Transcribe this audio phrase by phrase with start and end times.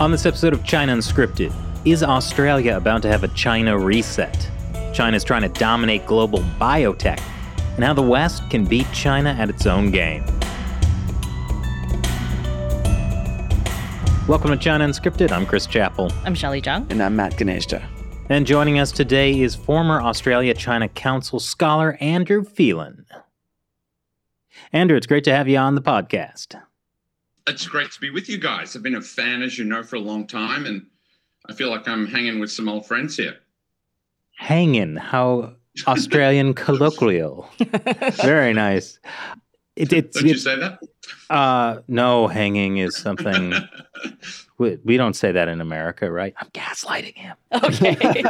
[0.00, 1.52] On this episode of China Unscripted,
[1.84, 4.48] is Australia about to have a China reset?
[4.94, 7.20] China's trying to dominate global biotech,
[7.74, 10.24] and how the West can beat China at its own game.
[14.28, 15.32] Welcome to China Unscripted.
[15.32, 16.12] I'm Chris Chappell.
[16.24, 16.88] I'm Shelley Zhang.
[16.92, 17.84] And I'm Matt Gnaizda.
[18.28, 23.04] And joining us today is former Australia China Council scholar Andrew Phelan.
[24.72, 26.54] Andrew, it's great to have you on the podcast.
[27.48, 28.76] It's great to be with you guys.
[28.76, 30.84] I've been a fan, as you know, for a long time, and
[31.48, 33.36] I feel like I'm hanging with some old friends here.
[34.36, 35.54] Hanging, how
[35.86, 37.48] Australian colloquial.
[38.22, 38.98] Very nice.
[39.76, 40.80] It, it's, Don't you say that?
[41.30, 43.54] Uh, no, hanging is something.
[44.58, 46.34] we, we, don't say that in America, right?
[46.36, 47.36] I'm gaslighting him.
[47.52, 48.24] Okay.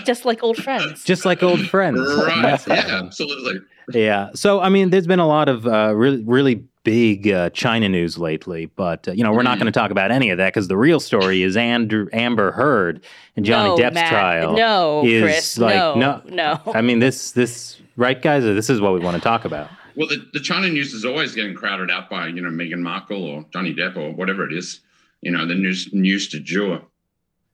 [0.04, 1.04] Just like old friends.
[1.04, 2.00] Just like old friends.
[2.00, 2.60] Right.
[2.66, 3.60] yeah, absolutely.
[3.92, 4.30] Yeah.
[4.34, 8.16] So, I mean, there's been a lot of uh, really, really big uh, China news
[8.18, 10.68] lately, but uh, you know we're not going to talk about any of that because
[10.68, 14.52] the real story is Andrew, Amber Heard and Johnny no, Depp's Matt, trial.
[14.54, 16.60] No, is Chris, like no, no, no.
[16.72, 18.44] I mean this this right, guys.
[18.44, 19.70] This is what we want to talk about.
[19.96, 23.24] Well, the, the China news is always getting crowded out by you know Meghan Markle
[23.24, 24.80] or Johnny Depp or whatever it is.
[25.22, 26.82] You know the news news to jure.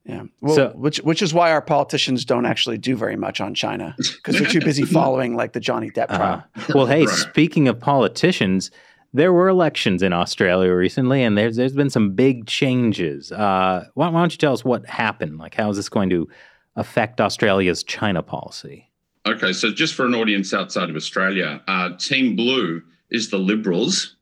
[0.03, 0.23] Yeah.
[0.41, 3.95] Well, so, which which is why our politicians don't actually do very much on China
[3.97, 6.43] because they're too busy following like the Johnny Depp trial.
[6.55, 7.15] Uh, well, hey, right.
[7.15, 8.71] speaking of politicians,
[9.13, 13.31] there were elections in Australia recently, and there's there's been some big changes.
[13.31, 15.37] Uh, why, why, don't you tell us what happened?
[15.37, 16.27] Like, how is this going to
[16.75, 18.89] affect Australia's China policy?
[19.25, 24.15] Okay, so just for an audience outside of Australia, uh, Team Blue is the Liberals,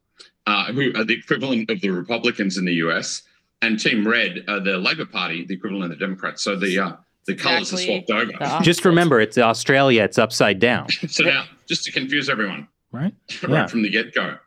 [0.45, 3.21] uh, who are the equivalent of the Republicans in the US,
[3.61, 6.41] and Team Red are the Labor Party, the equivalent of the Democrats.
[6.43, 6.93] So the uh,
[7.27, 7.99] the colours exactly.
[7.99, 8.63] are swapped over.
[8.63, 10.89] Just remember, it's Australia; it's upside down.
[10.89, 13.13] so now, just to confuse everyone, right?
[13.43, 13.67] right yeah.
[13.67, 14.37] from the get go.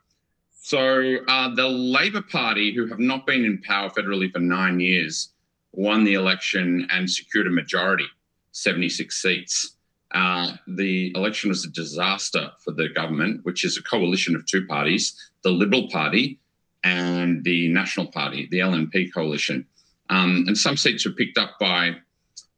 [0.65, 5.31] So uh, the Labor Party, who have not been in power federally for nine years,
[5.73, 8.07] won the election and secured a majority,
[8.53, 9.75] 76 seats.
[10.15, 14.65] Uh, the election was a disaster for the government, which is a coalition of two
[14.67, 16.39] parties the Liberal Party
[16.85, 19.67] and the National Party, the LNP coalition.
[20.11, 21.97] Um, and some seats were picked up by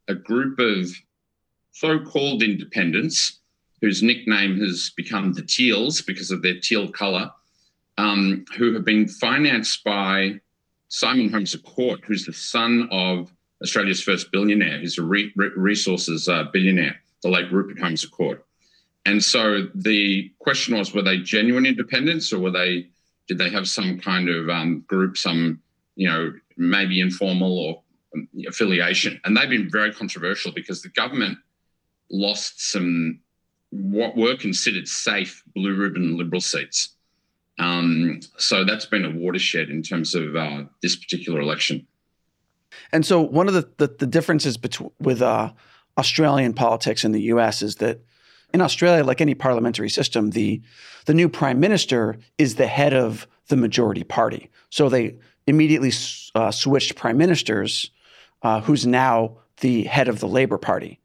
[0.07, 0.91] a group of
[1.71, 3.39] so called independents
[3.81, 7.31] whose nickname has become the Teals because of their teal colour
[7.97, 10.39] um, who have been financed by
[10.89, 14.79] Simon Holmes Court, who's the son of Australia's first billionaire.
[14.79, 18.45] who's a re- resources uh, billionaire, the late Rupert Holmes Court.
[19.05, 22.87] And so the question was, were they genuine independents or were they,
[23.27, 25.61] did they have some kind of um, group, some,
[25.95, 27.83] you know, maybe informal or
[28.47, 29.19] affiliation?
[29.23, 31.37] And they've been very controversial because the government
[32.09, 33.19] lost some
[33.71, 36.94] what were considered safe blue ribbon liberal seats.
[37.57, 41.87] Um, so that's been a watershed in terms of uh, this particular election.
[42.91, 45.51] And so one of the, the, the differences between with uh,
[45.97, 47.61] Australian politics and the U.S.
[47.61, 48.01] is that
[48.53, 50.61] in Australia, like any parliamentary system, the
[51.05, 54.49] the new prime minister is the head of the majority party.
[54.69, 55.17] So they
[55.47, 55.91] immediately
[56.33, 57.91] uh, switched prime ministers,
[58.41, 60.99] uh, who's now the head of the Labor Party.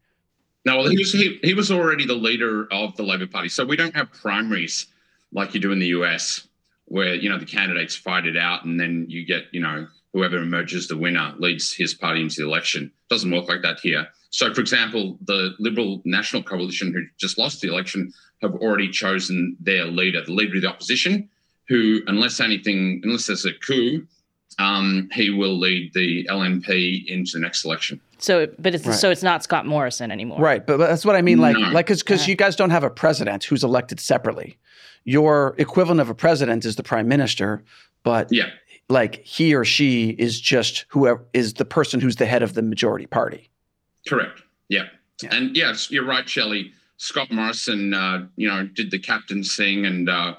[0.65, 3.49] No, well, he was he, he was already the leader of the Labor Party.
[3.49, 4.87] So we don't have primaries
[5.33, 6.47] like you do in the US,
[6.85, 10.37] where you know the candidates fight it out, and then you get you know whoever
[10.37, 12.91] emerges the winner leads his party into the election.
[13.09, 14.07] Doesn't work like that here.
[14.29, 19.57] So, for example, the Liberal National Coalition, who just lost the election, have already chosen
[19.59, 21.29] their leader, the leader of the opposition,
[21.67, 24.05] who, unless anything, unless there's a coup,
[24.57, 27.99] um, he will lead the LNP into the next election.
[28.19, 28.95] So, but it's right.
[28.95, 30.65] so it's not Scott Morrison anymore, right?
[30.65, 31.69] But, but that's what I mean, like, no.
[31.71, 34.57] like because because you guys don't have a president who's elected separately
[35.03, 37.63] your equivalent of a president is the prime minister,
[38.03, 38.49] but yeah.
[38.89, 42.61] like he or she is just whoever is the person who's the head of the
[42.61, 43.49] majority party.
[44.07, 44.41] Correct.
[44.69, 44.85] Yeah.
[45.21, 45.29] yeah.
[45.33, 46.71] And yes, you're right, Shelley.
[46.97, 50.35] Scott Morrison, uh, you know, did the captain thing and uh,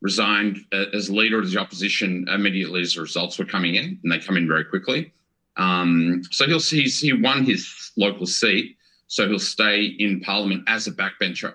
[0.00, 4.12] resigned uh, as leader of the opposition immediately as the results were coming in, and
[4.12, 5.12] they come in very quickly.
[5.56, 8.76] Um, so he'll he's, he won his local seat,
[9.06, 11.54] so he'll stay in Parliament as a backbencher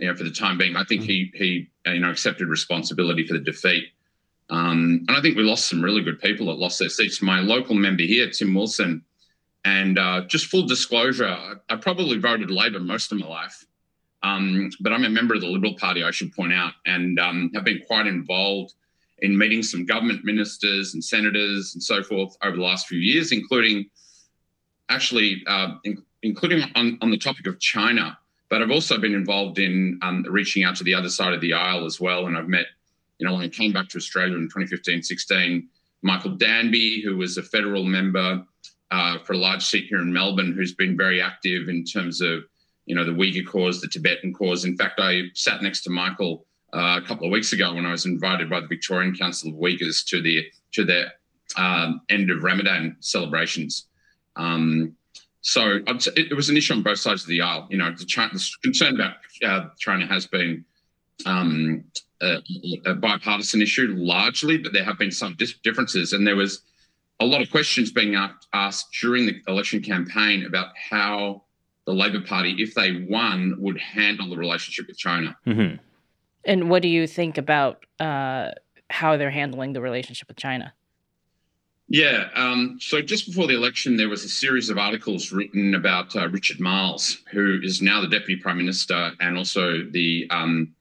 [0.00, 0.76] you know, for the time being.
[0.76, 3.84] I think he he you know accepted responsibility for the defeat.
[4.48, 7.22] Um, and I think we lost some really good people that lost their seats.
[7.22, 9.04] My local member here, Tim Wilson,
[9.64, 13.64] and uh, just full disclosure, I, I, probably voted Labor most of my life,
[14.24, 17.52] um, but I'm a member of the Liberal Party, I should point out, and um,
[17.54, 18.74] have been quite involved
[19.18, 23.30] in meeting some government ministers and senators and so forth over the last few years,
[23.30, 23.88] including
[24.88, 28.18] actually uh, in, including on, on the topic of China.
[28.50, 31.54] But I've also been involved in um, reaching out to the other side of the
[31.54, 32.26] aisle as well.
[32.26, 32.66] And I've met,
[33.18, 35.68] you know, when I came back to Australia in 2015, 16,
[36.02, 38.44] Michael Danby, who was a federal member
[38.90, 42.42] uh, for a large seat here in Melbourne, who's been very active in terms of,
[42.86, 44.64] you know, the Uyghur cause, the Tibetan cause.
[44.64, 46.44] In fact, I sat next to Michael
[46.74, 49.56] uh, a couple of weeks ago when I was invited by the Victorian Council of
[49.56, 51.12] Uyghurs to the to their
[51.56, 53.86] um, end of Ramadan celebrations.
[54.36, 54.96] Um,
[55.42, 57.66] so it, was an issue on both sides of the aisle.
[57.70, 60.64] You know, the, China, the concern about uh, China has been
[61.24, 61.84] um,
[62.20, 62.38] a,
[62.86, 66.12] a, bipartisan issue largely, but there have been some differences.
[66.12, 66.62] And there was
[67.20, 68.16] a lot of questions being
[68.52, 71.42] asked during the election campaign about how
[71.86, 75.36] the Labor Party, if they won, would handle the relationship with China.
[75.46, 75.76] Mm-hmm.
[76.44, 78.50] And what do you think about uh,
[78.88, 80.72] how they're handling the relationship with China?
[81.92, 82.28] Yeah.
[82.36, 86.28] Um, so just before the election, there was a series of articles written about uh,
[86.28, 90.72] Richard Marles, who is now the Deputy Prime Minister and also the um,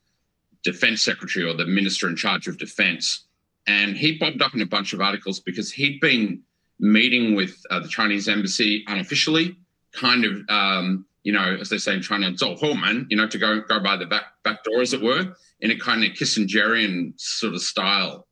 [0.63, 3.25] Defense Secretary or the Minister in charge of Defense.
[3.65, 6.43] And he bobbed up in a bunch of articles because he'd been
[6.79, 9.57] meeting with uh, the Chinese embassy unofficially,
[9.93, 12.31] kind of, um, you know, as they say in China,
[12.75, 15.71] man, you know, to go go by the back back door, as it were, in
[15.71, 18.27] a kind of Kissingerian sort of style,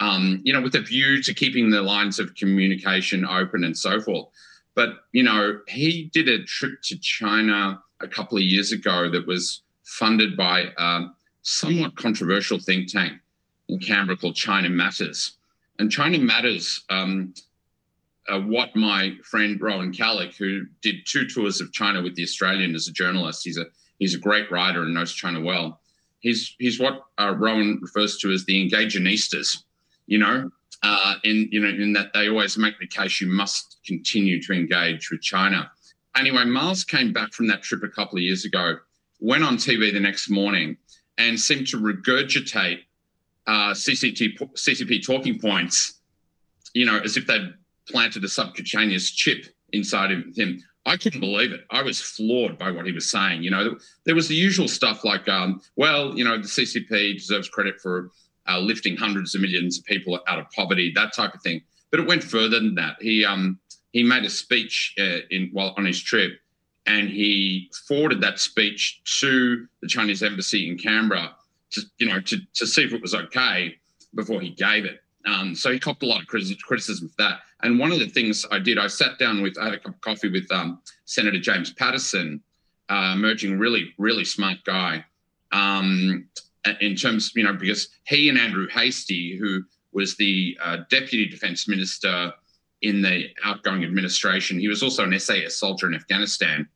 [0.00, 4.00] um, you know, with a view to keeping the lines of communication open and so
[4.00, 4.28] forth.
[4.74, 9.26] But you know, he did a trip to China a couple of years ago that
[9.26, 11.06] was funded by a
[11.42, 13.12] somewhat controversial think tank
[13.68, 15.32] in Canberra called China Matters.
[15.78, 17.34] And China Matters, um,
[18.28, 22.74] uh, what my friend Rowan Callick, who did two tours of China with the Australian
[22.74, 23.66] as a journalist, he's a
[23.98, 25.80] he's a great writer and knows China well.
[26.20, 29.64] He's he's what uh, Rowan refers to as the engaginistas,
[30.10, 30.50] you know,
[30.82, 34.52] uh, in you know in that they always make the case you must continue to
[34.52, 35.70] engage with China.
[36.16, 38.76] Anyway, Marles came back from that trip a couple of years ago,
[39.20, 40.76] went on TV the next morning,
[41.16, 42.80] and seemed to regurgitate
[43.46, 46.00] uh, CCT, CCP talking points,
[46.74, 47.54] you know, as if they'd
[47.88, 50.60] planted a subcutaneous chip inside of him.
[50.86, 51.60] I couldn't believe it.
[51.70, 53.44] I was floored by what he was saying.
[53.44, 57.48] You know, there was the usual stuff like, um, well, you know, the CCP deserves
[57.48, 58.10] credit for
[58.48, 61.60] uh, lifting hundreds of millions of people out of poverty, that type of thing.
[61.90, 62.96] But it went further than that.
[63.00, 63.58] He um,
[63.92, 66.32] he made a speech uh, in while on his trip,
[66.86, 71.34] and he forwarded that speech to the Chinese embassy in Canberra
[71.72, 73.76] to you know to, to see if it was okay
[74.14, 75.00] before he gave it.
[75.26, 77.40] Um, so he copped a lot of criticism for that.
[77.62, 79.94] And one of the things I did, I sat down with, I had a cup
[79.94, 82.42] of coffee with um, Senator James Paterson,
[82.88, 85.04] uh, emerging really, really smart guy.
[85.52, 86.26] Um,
[86.80, 89.62] in terms, you know, because he and Andrew Hastie, who
[89.92, 92.32] was the uh, deputy defense minister
[92.82, 96.68] in the outgoing administration, he was also an SAS soldier in Afghanistan.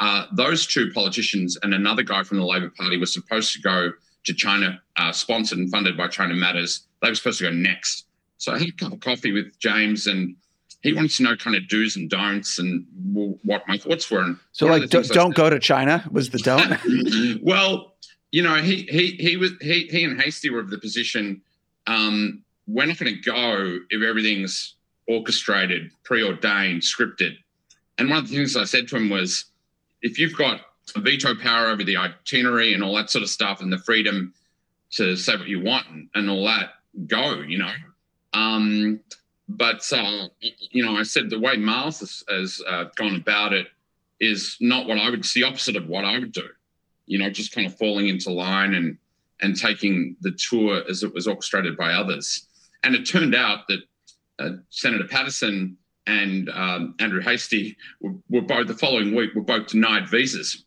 [0.00, 3.92] Uh, those two politicians and another guy from the Labor Party were supposed to go
[4.24, 6.86] to China, uh, sponsored and funded by China Matters.
[7.02, 8.06] They were supposed to go next.
[8.38, 10.34] So I had a cup of coffee with James, and
[10.82, 12.86] he wanted to know kind of do's and don'ts and
[13.42, 14.20] what my thoughts were.
[14.20, 17.42] And so, like, do, not go to China was the don't.
[17.42, 17.93] well,
[18.34, 21.40] you know, he he he was he he and Hastie were of the position.
[21.86, 24.74] Um, we're not going to go if everything's
[25.06, 27.36] orchestrated, preordained, scripted.
[27.96, 29.44] And one of the things I said to him was,
[30.02, 30.62] if you've got
[30.96, 34.34] veto power over the itinerary and all that sort of stuff and the freedom
[34.94, 36.70] to say what you want and, and all that,
[37.06, 37.74] go, you know.
[38.32, 38.98] Um,
[39.48, 43.68] but, uh, you know, I said the way Marles has, has uh, gone about it
[44.18, 46.48] is not what I would, it's the opposite of what I would do,
[47.06, 48.98] you know, just kind of falling into line and,
[49.40, 52.46] and taking the tour as it was orchestrated by others.
[52.82, 53.80] And it turned out that
[54.38, 59.68] uh, Senator Paterson and um, Andrew Hastie were, were, both the following week were both
[59.68, 60.64] denied visas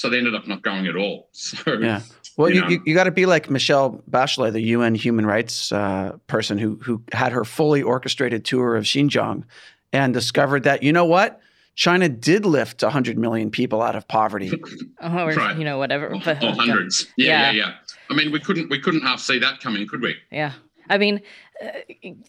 [0.00, 1.28] so they ended up not going at all.
[1.34, 2.00] So yeah.
[2.36, 6.16] Well, you, you, you got to be like Michelle Bachelet, the UN human rights uh,
[6.26, 9.44] person who who had her fully orchestrated tour of Xinjiang
[9.92, 11.40] and discovered that you know what
[11.80, 14.52] China did lift 100 million people out of poverty.
[15.00, 15.56] oh, or, right.
[15.56, 16.14] you know whatever.
[16.22, 17.06] But, oh, hundreds.
[17.16, 17.74] Yeah, yeah, yeah, yeah.
[18.10, 20.14] I mean, we couldn't we couldn't half see that coming, could we?
[20.30, 20.52] Yeah.
[20.90, 21.22] I mean,
[21.64, 21.68] uh,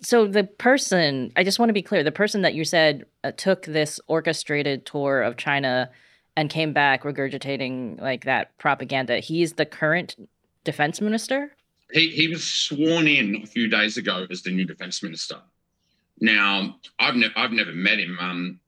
[0.01, 3.31] so the person, I just want to be clear, the person that you said uh,
[3.31, 5.89] took this orchestrated tour of China
[6.37, 9.19] and came back regurgitating like that propaganda.
[9.19, 10.15] He's the current
[10.63, 11.51] defense minister.
[11.91, 15.41] He he was sworn in a few days ago as the new defense minister.
[16.21, 18.17] Now I've never I've never met him.
[18.17, 18.60] Um,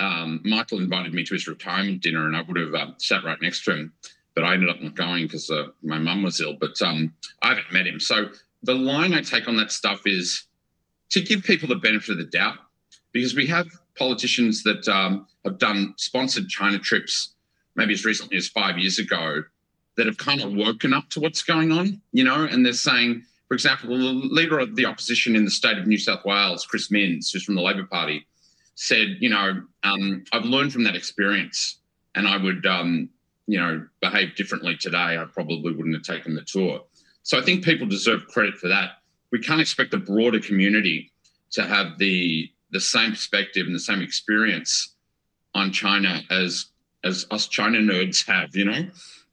[0.00, 3.40] um, Michael invited me to his retirement dinner, and I would have uh, sat right
[3.40, 3.92] next to him,
[4.34, 6.56] but I ended up not going because uh, my mum was ill.
[6.58, 8.00] But um, I haven't met him.
[8.00, 8.30] So
[8.62, 10.44] the line I take on that stuff is
[11.10, 12.58] to give people the benefit of the doubt,
[13.12, 13.66] because we have
[13.96, 17.34] politicians that um, have done sponsored China trips,
[17.74, 19.42] maybe as recently as five years ago,
[19.96, 23.22] that have kind of woken up to what's going on, you know, and they're saying
[23.50, 26.88] For example, the leader of the opposition in the state of New South Wales, Chris
[26.88, 28.24] Minns, who's from the Labor Party,
[28.80, 31.80] said, you know, um, I've learned from that experience
[32.14, 33.10] and I would, um,
[33.46, 35.18] you know, behave differently today.
[35.18, 36.80] I probably wouldn't have taken the tour.
[37.22, 39.02] So I think people deserve credit for that.
[39.32, 41.12] We can't expect the broader community
[41.52, 44.94] to have the the same perspective and the same experience
[45.54, 46.66] on China as
[47.04, 48.88] as us China nerds have, you know.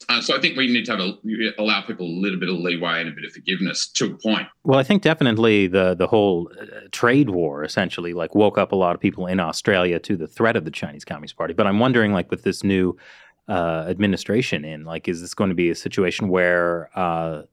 [0.09, 1.13] Uh, so I think we need to have a,
[1.57, 4.47] allow people a little bit of leeway and a bit of forgiveness to a point.
[4.63, 8.75] Well, I think definitely the the whole uh, trade war essentially like woke up a
[8.75, 11.53] lot of people in Australia to the threat of the Chinese Communist Party.
[11.53, 12.95] But I'm wondering, like with this new
[13.49, 17.43] uh, administration in, like, is this going to be a situation where uh,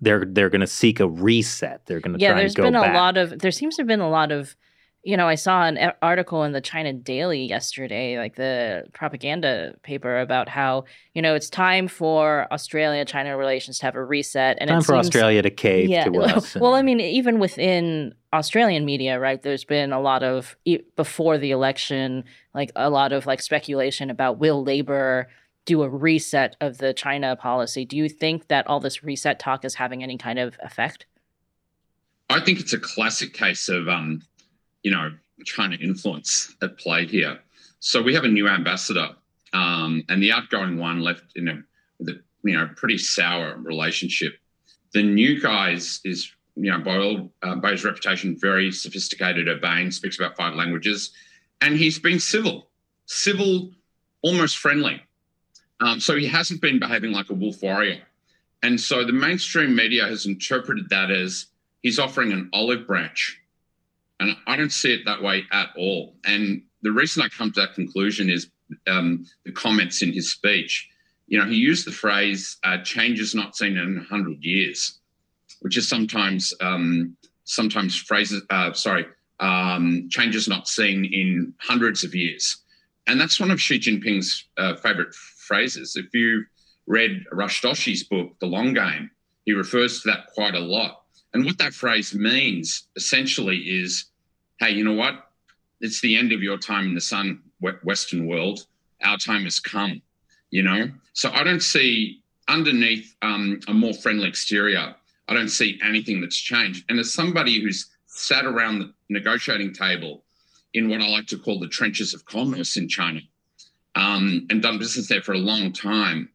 [0.00, 1.86] they're they're going to seek a reset?
[1.86, 2.32] They're going to yeah.
[2.32, 2.94] try There's and go been a back.
[2.94, 3.38] lot of.
[3.38, 4.56] There seems to have been a lot of.
[5.04, 10.20] You know, I saw an article in the China Daily yesterday, like the propaganda paper,
[10.20, 14.78] about how you know it's time for Australia-China relations to have a reset, and Time
[14.78, 16.04] it for seems, Australia to cave yeah.
[16.04, 16.54] to us.
[16.54, 19.42] well, I mean, even within Australian media, right?
[19.42, 22.22] There's been a lot of e- before the election,
[22.54, 25.28] like a lot of like speculation about will Labor
[25.64, 27.84] do a reset of the China policy.
[27.84, 31.06] Do you think that all this reset talk is having any kind of effect?
[32.30, 34.22] I think it's a classic case of, um,
[34.82, 35.12] you know,
[35.44, 37.38] China influence at play here.
[37.80, 39.10] So we have a new ambassador,
[39.52, 41.62] um, and the outgoing one left in a,
[42.44, 44.34] you know pretty sour relationship.
[44.92, 49.48] The new guy is, is you know by all uh, by his reputation very sophisticated,
[49.48, 51.12] urbane, speaks about five languages,
[51.60, 52.68] and he's been civil,
[53.06, 53.70] civil,
[54.22, 55.02] almost friendly.
[55.80, 58.02] Um, so he hasn't been behaving like a wolf warrior,
[58.62, 61.46] and so the mainstream media has interpreted that as
[61.82, 63.41] he's offering an olive branch.
[64.22, 66.14] And I don't see it that way at all.
[66.24, 68.48] And the reason I come to that conclusion is
[68.86, 70.88] um, the comments in his speech.
[71.26, 75.00] You know, he used the phrase uh, "changes not seen in hundred years,"
[75.60, 78.42] which is sometimes um, sometimes phrases.
[78.50, 79.06] Uh, sorry,
[79.40, 82.58] um, changes not seen in hundreds of years,
[83.06, 85.96] and that's one of Xi Jinping's uh, favorite phrases.
[85.96, 86.44] If you
[86.86, 89.10] read Rush Doshi's book, The Long Game,
[89.46, 91.02] he refers to that quite a lot.
[91.34, 94.11] And what that phrase means essentially is,
[94.62, 95.26] hey, you know what?
[95.80, 97.40] It's the end of your time in the sun,
[97.82, 98.66] Western world.
[99.02, 100.00] Our time has come,
[100.50, 100.88] you know?
[101.14, 104.94] So I don't see underneath um, a more friendly exterior,
[105.28, 106.84] I don't see anything that's changed.
[106.88, 110.22] And as somebody who's sat around the negotiating table
[110.74, 113.20] in what I like to call the trenches of commerce in China
[113.96, 116.28] um, and done business there for a long time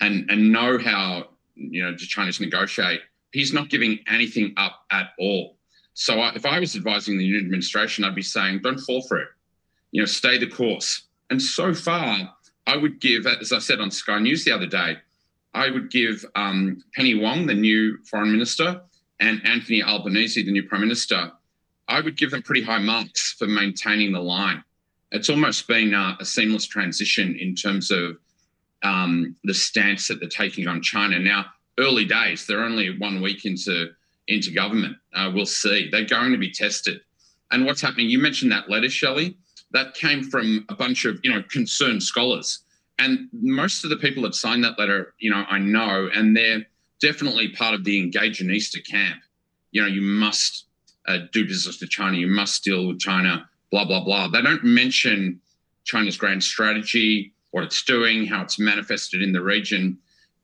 [0.00, 3.00] and, and know how, you know, the Chinese negotiate,
[3.32, 5.53] he's not giving anything up at all.
[5.94, 9.18] So I, if I was advising the new administration, I'd be saying, don't fall for
[9.18, 9.28] it.
[9.92, 11.02] You know, stay the course.
[11.30, 12.34] And so far,
[12.66, 14.98] I would give, as I said on Sky News the other day,
[15.54, 18.80] I would give um, Penny Wong, the new foreign minister,
[19.20, 21.30] and Anthony Albanese, the new prime minister,
[21.86, 24.64] I would give them pretty high marks for maintaining the line.
[25.12, 28.16] It's almost been uh, a seamless transition in terms of
[28.82, 31.18] um, the stance that they're taking on China.
[31.20, 31.46] Now,
[31.78, 32.46] early days.
[32.46, 33.90] They're only one week into
[34.28, 34.96] into government.
[35.14, 35.88] Uh, we'll see.
[35.90, 37.00] They're going to be tested.
[37.50, 38.08] And what's happening?
[38.08, 39.36] You mentioned that letter, Shelley.
[39.72, 42.60] That came from a bunch of you know concerned scholars,
[42.98, 46.64] and most of the people that signed that letter, you know, I know, and they're
[47.00, 49.20] definitely part of the Engageanista camp.
[49.72, 50.66] You know, you must
[51.06, 52.16] uh, do business with China.
[52.16, 53.48] You must deal with China.
[53.72, 54.28] Blah blah blah.
[54.28, 55.40] They don't mention
[55.84, 59.98] China's grand strategy, what it's doing, how it's manifested in the region.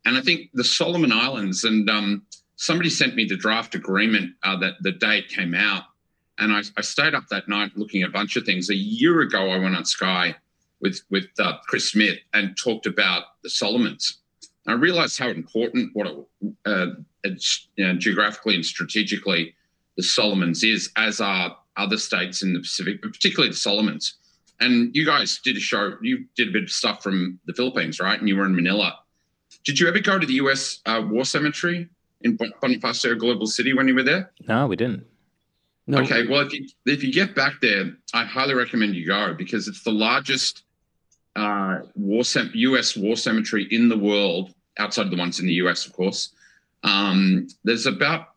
[0.05, 2.23] And I think the Solomon Islands, and um,
[2.61, 5.85] somebody sent me the draft agreement uh, that the day it came out.
[6.39, 8.69] And I, I, stayed up that night looking at a bunch of things.
[8.69, 10.37] A year ago, I went on Sky
[10.81, 14.19] with, with uh, Chris Smith and talked about the Solomons.
[14.67, 16.07] I realized how important, what
[16.67, 16.87] uh,
[17.25, 17.37] you
[17.79, 19.55] know, geographically and strategically,
[19.97, 24.17] the Solomons is, as are other states in the Pacific, but particularly the Solomons.
[24.61, 28.01] And you guys did a show, you did a bit of stuff from the Philippines,
[28.01, 28.19] right?
[28.19, 28.99] And you were in Manila.
[29.65, 30.81] Did you ever go to the U.S.
[30.85, 31.89] Uh, War Cemetery
[32.23, 34.31] in Bonifacio Global City when you were there?
[34.47, 35.07] No, we didn't.
[35.87, 35.99] No.
[35.99, 39.67] Okay, well, if you if you get back there, I highly recommend you go because
[39.67, 40.63] it's the largest
[41.37, 42.97] uh, war cem- U.S.
[42.97, 46.33] war cemetery in the world, outside of the ones in the U.S., of course.
[46.85, 48.29] Um, there's about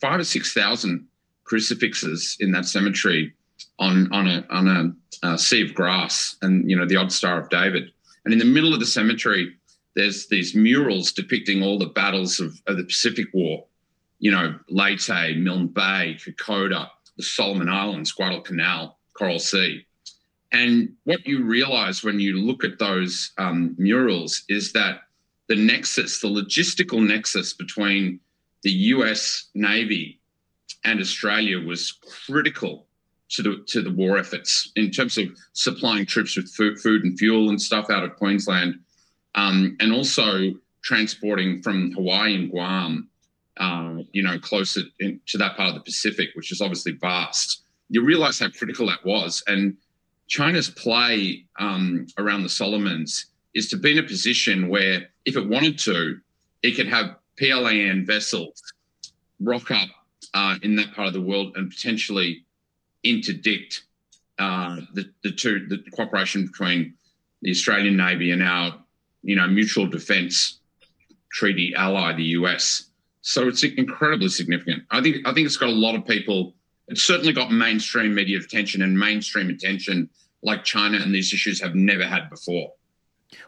[0.00, 1.06] five or six thousand
[1.44, 3.32] crucifixes in that cemetery
[3.78, 7.40] on on a on a, a sea of grass, and you know the odd Star
[7.40, 7.90] of David.
[8.24, 9.54] And in the middle of the cemetery,
[9.94, 13.64] there's these murals depicting all the battles of, of the Pacific War.
[14.20, 19.84] You know, Leyte, Milne Bay, Kokoda, the Solomon Islands, Guadalcanal, Coral Sea.
[20.52, 25.02] And what you realize when you look at those um, murals is that
[25.48, 28.20] the nexus, the logistical nexus between
[28.62, 30.20] the US Navy
[30.84, 31.92] and Australia was
[32.26, 32.86] critical
[33.30, 37.18] to the to the war efforts in terms of supplying troops with food, food and
[37.18, 38.78] fuel and stuff out of Queensland,
[39.38, 40.52] um, and also
[40.82, 43.08] transporting from Hawaii and Guam,
[43.56, 47.62] uh, you know, closer in, to that part of the Pacific, which is obviously vast.
[47.88, 49.76] You realize how critical that was, and
[50.26, 55.48] China's play um, around the Solomons is to be in a position where, if it
[55.48, 56.18] wanted to,
[56.62, 58.60] it could have PLAN vessels
[59.40, 59.88] rock up
[60.34, 62.44] uh, in that part of the world and potentially
[63.04, 63.84] interdict
[64.38, 66.94] uh, the, the two the cooperation between
[67.42, 68.74] the Australian Navy and our
[69.22, 70.60] you know mutual defence
[71.30, 72.90] treaty ally, the US.
[73.22, 74.84] So it's incredibly significant.
[74.90, 76.54] I think I think it's got a lot of people.
[76.88, 80.08] It's certainly got mainstream media attention and mainstream attention
[80.42, 82.72] like China and these issues have never had before.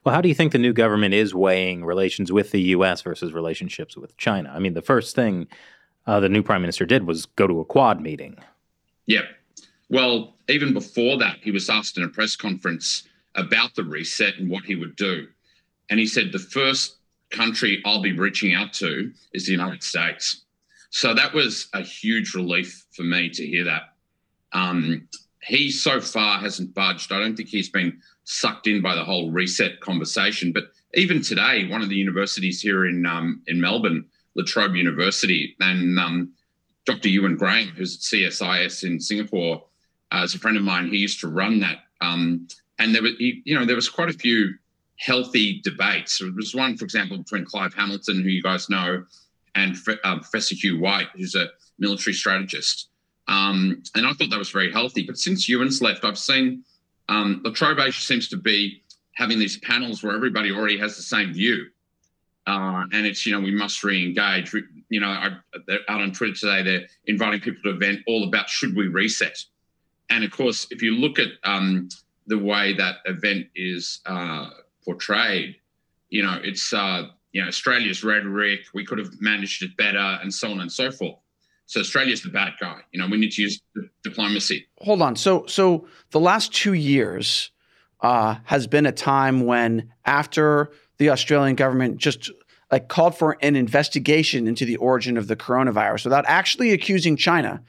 [0.04, 3.00] Well, how do you think the new government is weighing relations with the U.S.
[3.00, 4.52] versus relationships with China?
[4.54, 5.46] I mean, the first thing
[6.06, 8.36] uh, the new prime minister did was go to a Quad meeting.
[9.06, 9.22] Yeah.
[9.88, 14.50] Well, even before that, he was asked in a press conference about the reset and
[14.50, 15.26] what he would do.
[15.90, 16.96] And he said, the first
[17.30, 20.44] country I'll be reaching out to is the United States.
[20.90, 23.94] So that was a huge relief for me to hear that.
[24.52, 25.08] Um,
[25.42, 27.12] he so far hasn't budged.
[27.12, 30.52] I don't think he's been sucked in by the whole reset conversation.
[30.52, 34.04] But even today, one of the universities here in um, in Melbourne,
[34.34, 36.32] La Trobe University, and um,
[36.84, 37.08] Dr.
[37.08, 39.64] Euan Graham, who's at CSIS in Singapore,
[40.12, 40.88] uh, is a friend of mine.
[40.88, 44.10] He used to run that, um, and there was, he, you know, there was quite
[44.10, 44.54] a few
[45.00, 46.18] healthy debates.
[46.18, 49.02] There was one, for example, between Clive Hamilton, who you guys know,
[49.54, 52.90] and uh, Professor Hugh White, who's a military strategist.
[53.26, 55.02] Um, and I thought that was very healthy.
[55.02, 56.64] But since Euan's left, I've seen
[57.08, 58.82] um, La Trobe Asia seems to be
[59.14, 61.66] having these panels where everybody already has the same view.
[62.46, 64.52] Uh, and it's, you know, we must re engage.
[64.90, 65.28] You know, I,
[65.88, 69.38] out on Twitter today, they're inviting people to event all about should we reset?
[70.10, 71.88] And of course, if you look at um,
[72.26, 74.50] the way that event is uh,
[74.84, 75.56] portrayed,
[76.08, 80.32] you know, it's, uh, you know, Australia's rhetoric, we could have managed it better, and
[80.32, 81.18] so on and so forth.
[81.66, 82.80] So Australia's the bad guy.
[82.90, 83.60] You know, we need to use
[84.02, 84.66] diplomacy.
[84.80, 85.14] Hold on.
[85.14, 87.52] So, so the last two years
[88.00, 92.30] uh, has been a time when, after the Australian government just
[92.72, 97.62] like called for an investigation into the origin of the coronavirus without actually accusing China,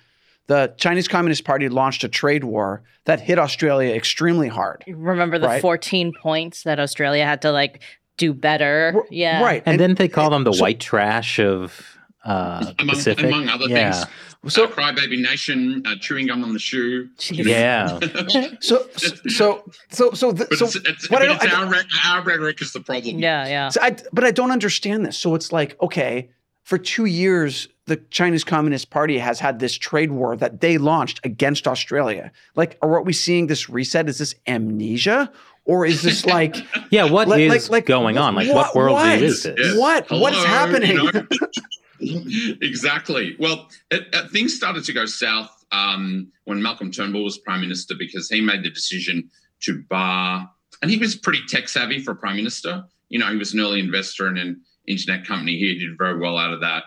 [0.52, 4.84] the Chinese Communist Party launched a trade war that hit Australia extremely hard.
[4.86, 5.62] Remember the right?
[5.62, 7.82] 14 points that Australia had to like
[8.18, 9.02] do better.
[9.10, 9.42] Yeah.
[9.42, 9.64] Right.
[9.66, 13.24] And, and then they call them the so, white trash of uh, among, Pacific.
[13.24, 13.94] among other yeah.
[13.94, 14.54] things.
[14.54, 17.08] So, uh, Crybaby Nation, uh, chewing gum on the shoe.
[17.30, 18.00] Yeah.
[18.60, 22.74] so, so, so, so, th- so, it's, it's, but it's our, re- our rhetoric is
[22.74, 23.20] the problem.
[23.20, 23.70] Yeah, yeah.
[23.70, 25.18] So I, but I don't understand this.
[25.18, 26.30] So it's like, okay,
[26.64, 31.20] for two years, the Chinese Communist Party has had this trade war that they launched
[31.26, 32.32] against Australia.
[32.56, 34.08] Like, are what we seeing this reset?
[34.08, 35.30] Is this amnesia?
[35.66, 36.56] Or is this like
[36.90, 37.04] yeah?
[37.04, 38.34] What like, is like, like, going on?
[38.34, 39.58] Like what, what worldview is this?
[39.58, 39.78] Yes.
[39.78, 40.92] What Hello, what's happening?
[40.92, 42.58] You know?
[42.62, 43.36] exactly.
[43.38, 47.94] Well, it, it, things started to go south um, when Malcolm Turnbull was prime minister
[48.00, 49.30] because he made the decision
[49.64, 50.50] to bar,
[50.82, 52.86] and he was pretty tech savvy for a prime minister.
[53.10, 55.58] You know, he was an early investor in an internet company.
[55.58, 56.86] He did very well out of that.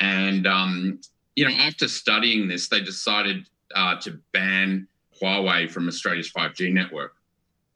[0.00, 1.00] And um,
[1.34, 4.86] you know, after studying this, they decided uh, to ban
[5.20, 7.14] Huawei from Australia's 5G network.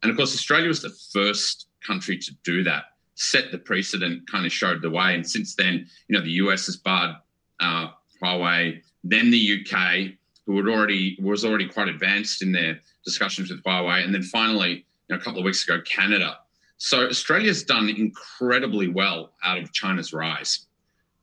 [0.03, 2.85] And of course, Australia was the first country to do that
[3.21, 5.15] set the precedent, kind of showed the way.
[5.15, 7.17] And since then, you know, the US has barred
[7.61, 7.89] uh,
[8.23, 10.13] Huawei, then the UK,
[10.47, 14.87] who had already was already quite advanced in their discussions with Huawei, and then finally,
[15.09, 16.39] you know, a couple of weeks ago, Canada.
[16.79, 20.67] So Australia's done incredibly well out of China's rise.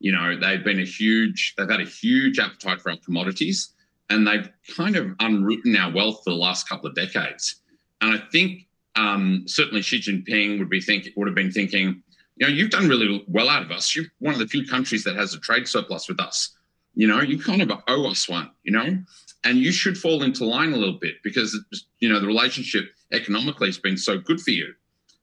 [0.00, 3.72] You know, they've been a huge, they've had a huge appetite for our commodities,
[4.10, 7.56] and they've kind of unwritten our wealth for the last couple of decades.
[8.00, 12.02] And I think um, certainly Xi Jinping would be think would have been thinking,
[12.36, 13.94] you know, you've done really well out of us.
[13.94, 16.54] You're one of the few countries that has a trade surplus with us.
[16.94, 18.50] You know, you kind of owe us one.
[18.62, 18.98] You know,
[19.44, 21.58] and you should fall into line a little bit because
[22.00, 24.72] you know the relationship economically has been so good for you.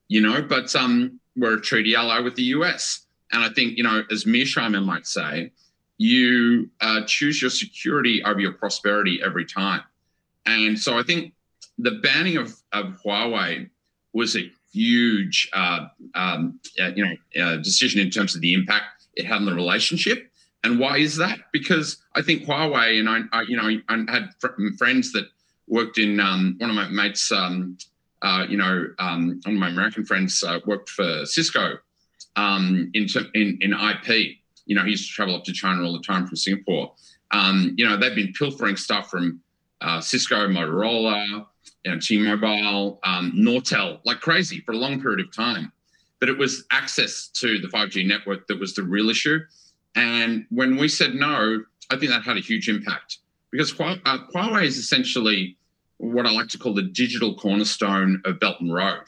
[0.07, 3.04] You know, but um, we're a treaty ally with the US,
[3.35, 5.51] and I think you know, as Mearsheimer might say,
[5.97, 9.81] you uh, choose your security over your prosperity every time.
[10.45, 11.33] And so I think
[11.77, 13.69] the banning of, of Huawei
[14.13, 19.05] was a huge, uh, um, uh, you know, uh, decision in terms of the impact
[19.15, 20.31] it had on the relationship.
[20.63, 21.39] And why is that?
[21.51, 25.25] Because I think Huawei, and I, I you know, I had fr- friends that
[25.67, 27.77] worked in um, one of my mates, um,
[28.21, 31.77] uh, you know, um, one of my American friends uh, worked for Cisco
[32.35, 34.37] um, in, in, in IP.
[34.65, 36.93] You know, he used to travel up to China all the time from Singapore.
[37.31, 39.41] Um, you know, they've been pilfering stuff from
[39.81, 41.45] uh, Cisco, Motorola,
[41.83, 45.71] you know, T-Mobile, um, Nortel, like crazy for a long period of time.
[46.19, 49.39] But it was access to the 5G network that was the real issue.
[49.95, 53.19] And when we said no, I think that had a huge impact
[53.51, 55.57] because uh, Huawei is essentially
[55.97, 59.03] what I like to call the digital cornerstone of Belt and Road.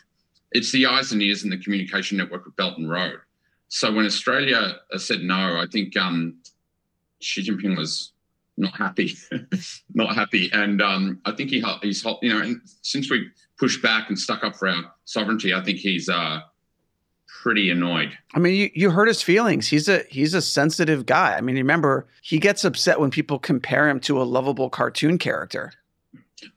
[0.51, 3.19] It's the eyes and ears in the communication network of Belt and Road.
[3.69, 6.37] So when Australia said no, I think um,
[7.19, 8.13] Xi Jinping was
[8.55, 9.15] not happy,
[9.93, 13.29] not happy, and um, I think he he's you know, and since we
[13.59, 16.39] pushed back and stuck up for our sovereignty, I think he's uh,
[17.41, 18.17] pretty annoyed.
[18.33, 19.67] I mean, you, you hurt his feelings.
[19.67, 21.35] He's a he's a sensitive guy.
[21.35, 25.73] I mean, remember he gets upset when people compare him to a lovable cartoon character.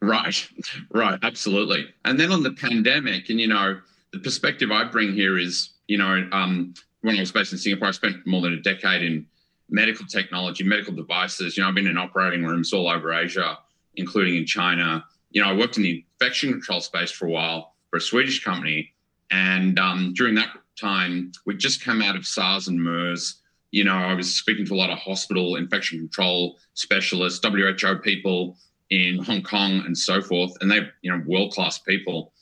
[0.03, 0.49] Right,
[0.93, 1.87] right, absolutely.
[2.05, 3.81] And then on the pandemic, and you know,
[4.13, 7.89] the perspective I bring here is, you know, um, when I was based in Singapore,
[7.89, 9.27] I spent more than a decade in
[9.71, 11.57] medical technology, medical devices.
[11.57, 13.59] You know, I've been in operating rooms all over Asia,
[13.97, 15.05] including in China.
[15.31, 18.45] You know, I worked in the infection control space for a while for a Swedish
[18.45, 18.93] company.
[19.31, 23.37] And um, during that time, we'd just come out of SARS and MERS.
[23.71, 28.57] You know, I was speaking to a lot of hospital infection control specialists, WHO people
[28.91, 30.53] in Hong Kong and so forth.
[30.61, 32.33] And they're, you know, world class people.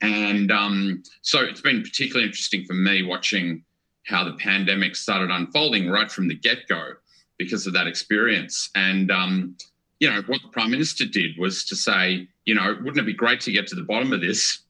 [0.00, 3.64] And um, so it's been particularly interesting for me watching
[4.06, 6.92] how the pandemic started unfolding right from the get go
[7.38, 8.70] because of that experience.
[8.74, 9.56] And, um,
[9.98, 13.14] you know, what the Prime Minister did was to say, you know, wouldn't it be
[13.14, 14.60] great to get to the bottom of this?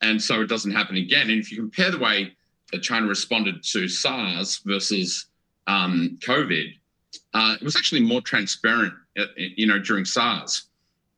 [0.00, 1.30] And so it doesn't happen again.
[1.30, 2.32] And if you compare the way
[2.72, 5.26] that China responded to SARS versus
[5.66, 6.74] um, COVID,
[7.34, 10.70] uh, it was actually more transparent, uh, you know, during SARS.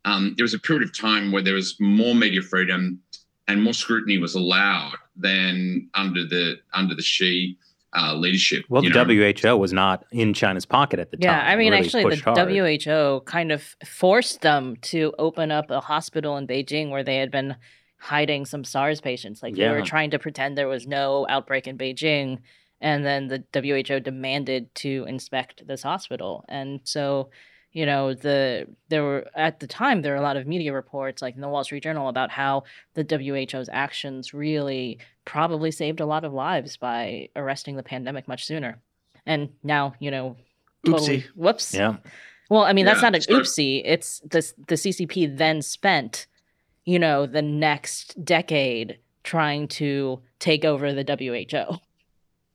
[0.05, 3.01] Um, there was a period of time where there was more media freedom
[3.49, 7.57] and more scrutiny was allowed than under the under the Xi
[7.97, 8.65] uh, leadership.
[8.69, 9.05] Well, the know.
[9.05, 11.47] WHO was not in China's pocket at the yeah, time.
[11.47, 12.87] Yeah, I mean, really actually, the hard.
[12.87, 17.31] WHO kind of forced them to open up a hospital in Beijing where they had
[17.31, 17.57] been
[17.99, 19.43] hiding some SARS patients.
[19.43, 19.69] Like yeah.
[19.69, 22.41] they were trying to pretend there was no outbreak in Beijing,
[22.81, 27.31] and then the WHO demanded to inspect this hospital, and so
[27.75, 31.21] you know the there were at the time there were a lot of media reports
[31.21, 32.63] like in the wall street journal about how
[32.95, 38.47] the who's actions really probably saved a lot of lives by arresting the pandemic much
[38.47, 38.81] sooner.
[39.27, 40.37] And now you know
[40.87, 41.27] totally, oopsie.
[41.35, 41.75] whoops.
[41.75, 41.97] Yeah.
[42.49, 43.83] Well i mean that's yeah, not an oopsie.
[43.85, 46.27] It's the, the ccp then spent
[46.85, 51.79] you know the next decade trying to take over the who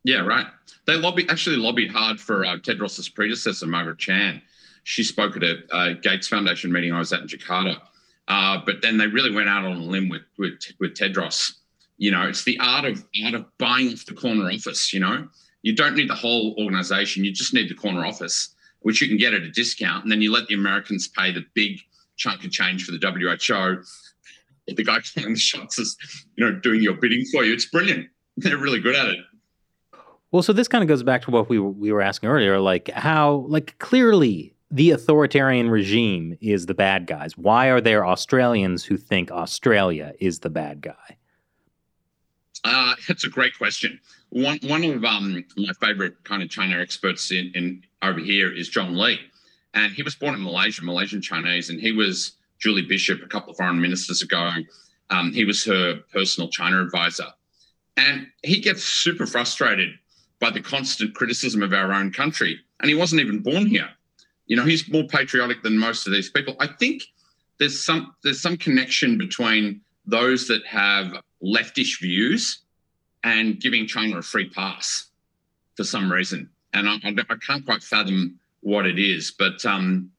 [0.03, 0.47] yeah right.
[0.85, 4.41] They lobbied actually lobbied hard for uh, tedros's predecessor margaret chan
[4.89, 7.79] she spoke at a, a Gates Foundation meeting I was at in Jakarta.
[8.27, 11.51] Uh, but then they really went out on a limb with, with with Tedros.
[11.97, 14.91] You know, it's the art of art of buying off the corner office.
[14.91, 15.27] You know,
[15.61, 19.17] you don't need the whole organization; you just need the corner office, which you can
[19.17, 21.79] get at a discount, and then you let the Americans pay the big
[22.17, 23.83] chunk of change for the WHO.
[24.75, 25.95] The guy calling the shots is,
[26.35, 27.53] you know, doing your bidding for you.
[27.53, 28.07] It's brilliant.
[28.37, 29.19] They're really good at it.
[30.31, 32.89] Well, so this kind of goes back to what we we were asking earlier, like
[32.89, 37.37] how, like clearly the authoritarian regime is the bad guys.
[37.37, 41.17] Why are there Australians who think Australia is the bad guy?
[42.63, 43.99] Uh, that's a great question.
[44.29, 48.69] One one of um, my favorite kind of China experts in, in over here is
[48.69, 49.19] John Lee,
[49.73, 53.51] and he was born in Malaysia, Malaysian Chinese, and he was Julie Bishop a couple
[53.51, 54.51] of foreign ministers ago.
[55.09, 57.27] Um, he was her personal China advisor,
[57.97, 59.91] and he gets super frustrated
[60.39, 63.89] by the constant criticism of our own country, and he wasn't even born here.
[64.49, 66.55] You know, he's more patriotic than most of these people.
[66.59, 67.03] I think
[67.59, 72.63] there's some there's some connection between those that have leftish views
[73.23, 75.09] and giving China a free pass
[75.77, 76.49] for some reason.
[76.73, 79.31] And I, I can't quite fathom what it is.
[79.37, 80.11] But um,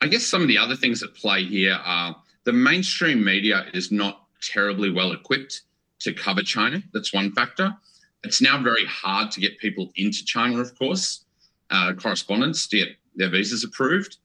[0.00, 3.92] I guess some of the other things at play here are the mainstream media is
[3.92, 5.62] not terribly well equipped
[6.00, 6.82] to cover China.
[6.92, 7.74] That's one factor.
[8.22, 11.24] It's now very hard to get people into China, of course,
[11.70, 14.16] uh, correspondence to get their visas approved.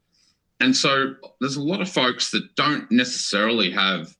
[0.59, 4.15] And so there's a lot of folks that don't necessarily have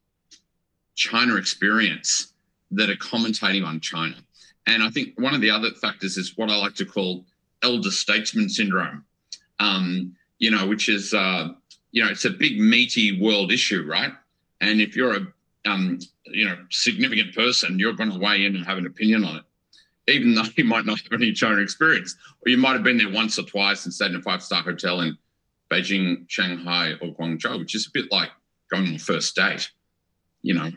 [0.96, 2.34] China experience
[2.72, 4.16] that are commentating on China.
[4.68, 7.26] And I think one of the other factors is what I like to call
[7.64, 9.04] elder statesman syndrome,
[9.60, 11.50] um, you know, which is, uh,
[11.92, 14.14] you know, it's a big, meaty world issue, right?
[14.62, 15.28] And if you're a,
[15.66, 19.38] um, you know, significant person, you're going to weigh in and have an opinion on
[19.38, 19.44] it
[20.10, 23.12] even though you might not have any China experience, or you might have been there
[23.12, 25.18] once or twice and stayed in a five star hotel in
[25.72, 28.30] Beijing, Shanghai, or Guangzhou, which is a bit like
[28.72, 29.70] going on a first date,
[30.42, 30.72] you know,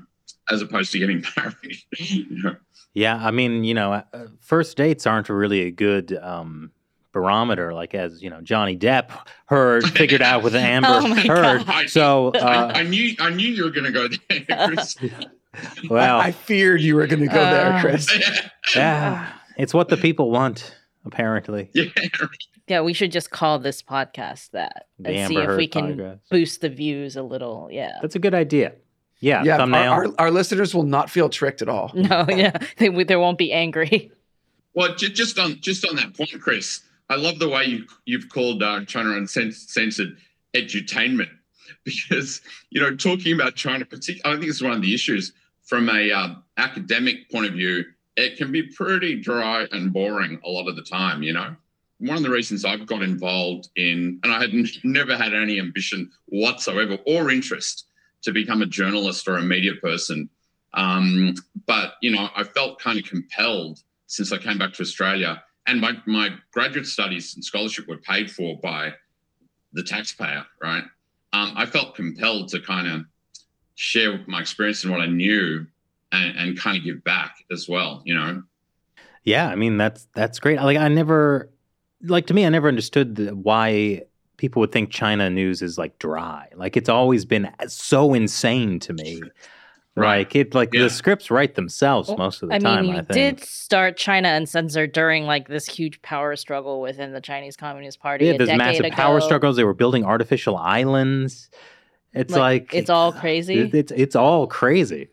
[0.50, 1.76] as opposed to getting married.
[1.98, 2.56] you know?
[2.94, 4.02] Yeah, I mean, you know, uh,
[4.40, 6.70] first dates aren't really a good um,
[7.12, 9.10] barometer, like as you know, Johnny Depp
[9.46, 11.66] heard, figured out with Amber Oh Heard.
[11.66, 11.88] God.
[11.88, 14.74] So, I, uh, I knew I knew you were going to go there,
[15.54, 15.90] Chris.
[15.90, 18.08] well, I, I feared you were going to go there, Uh, Chris.
[18.76, 21.70] yeah, it's what the people want, apparently.
[21.74, 21.84] yeah,
[22.68, 25.66] Yeah, we should just call this podcast that The and see Amber if Heard we
[25.68, 26.18] can podcast.
[26.30, 27.68] boost the views a little.
[27.70, 27.98] Yeah.
[28.00, 28.72] That's a good idea.
[29.20, 29.92] Yeah, Yeah, our, thumbnail.
[29.92, 31.92] our, our listeners will not feel tricked at all.
[31.94, 34.10] No, yeah, they, they won't be angry.
[34.74, 38.30] Well, ju- just on just on that point, Chris, I love the way you you've
[38.30, 40.16] called uh, China uncensored
[40.56, 41.28] edutainment
[41.84, 45.32] because you know talking about China, particularly, I think it's one of the issues
[45.72, 47.82] from a uh, academic point of view.
[48.18, 51.22] It can be pretty dry and boring a lot of the time.
[51.22, 51.56] You know,
[51.96, 54.50] one of the reasons I've got involved in, and I had
[54.84, 57.86] never had any ambition whatsoever or interest
[58.20, 60.28] to become a journalist or a media person.
[60.74, 65.42] Um, but you know, I felt kind of compelled since I came back to Australia,
[65.66, 68.92] and my my graduate studies and scholarship were paid for by
[69.72, 70.84] the taxpayer, right?
[71.32, 73.06] Um, I felt compelled to kind of
[73.74, 75.66] share my experience and what I knew,
[76.12, 78.02] and, and kind of give back as well.
[78.04, 78.42] You know,
[79.24, 80.60] Yeah, I mean that's that's great.
[80.60, 81.50] Like I never,
[82.02, 84.02] like to me, I never understood the, why
[84.36, 86.48] people would think China news is like dry.
[86.56, 89.20] Like it's always been so insane to me.
[89.94, 90.18] Right.
[90.20, 90.84] Like it, like Yeah.
[90.84, 92.86] the scripts write themselves Well, most of the I time.
[92.86, 93.38] mean, I you think.
[93.38, 98.24] did start China Uncensored during like this huge power struggle within the Chinese Communist Party.
[98.24, 99.56] Yeah, a there's decade massive power struggles.
[99.56, 101.50] They were building artificial islands.
[102.14, 103.54] It's like, it's all crazy.
[103.60, 105.08] it- it's it's all crazy.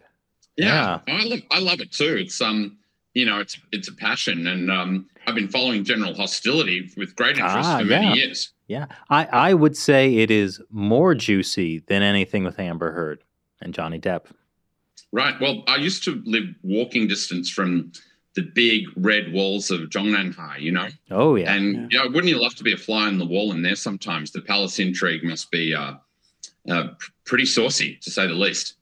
[0.58, 2.16] yeah, I love I love it too.
[2.18, 2.78] It's um,
[3.14, 7.38] you know, it's it's a passion, and um, I've been following general hostility with great
[7.38, 8.14] interest Ah, for many yeah.
[8.14, 8.52] years.
[8.68, 13.24] Yeah, I I would say it is more juicy than anything with Amber Heard
[13.62, 14.26] and Johnny Depp.
[15.12, 15.34] Right.
[15.42, 17.92] Well, I used to live walking distance from
[18.36, 22.06] the big red walls of Zhongnanhai, you know, Oh yeah, and yeah.
[22.06, 23.76] wouldn't you love to be a fly on the wall in there?
[23.76, 25.94] Sometimes the palace intrigue must be uh,
[26.70, 26.88] uh,
[27.26, 28.76] pretty saucy, to say the least.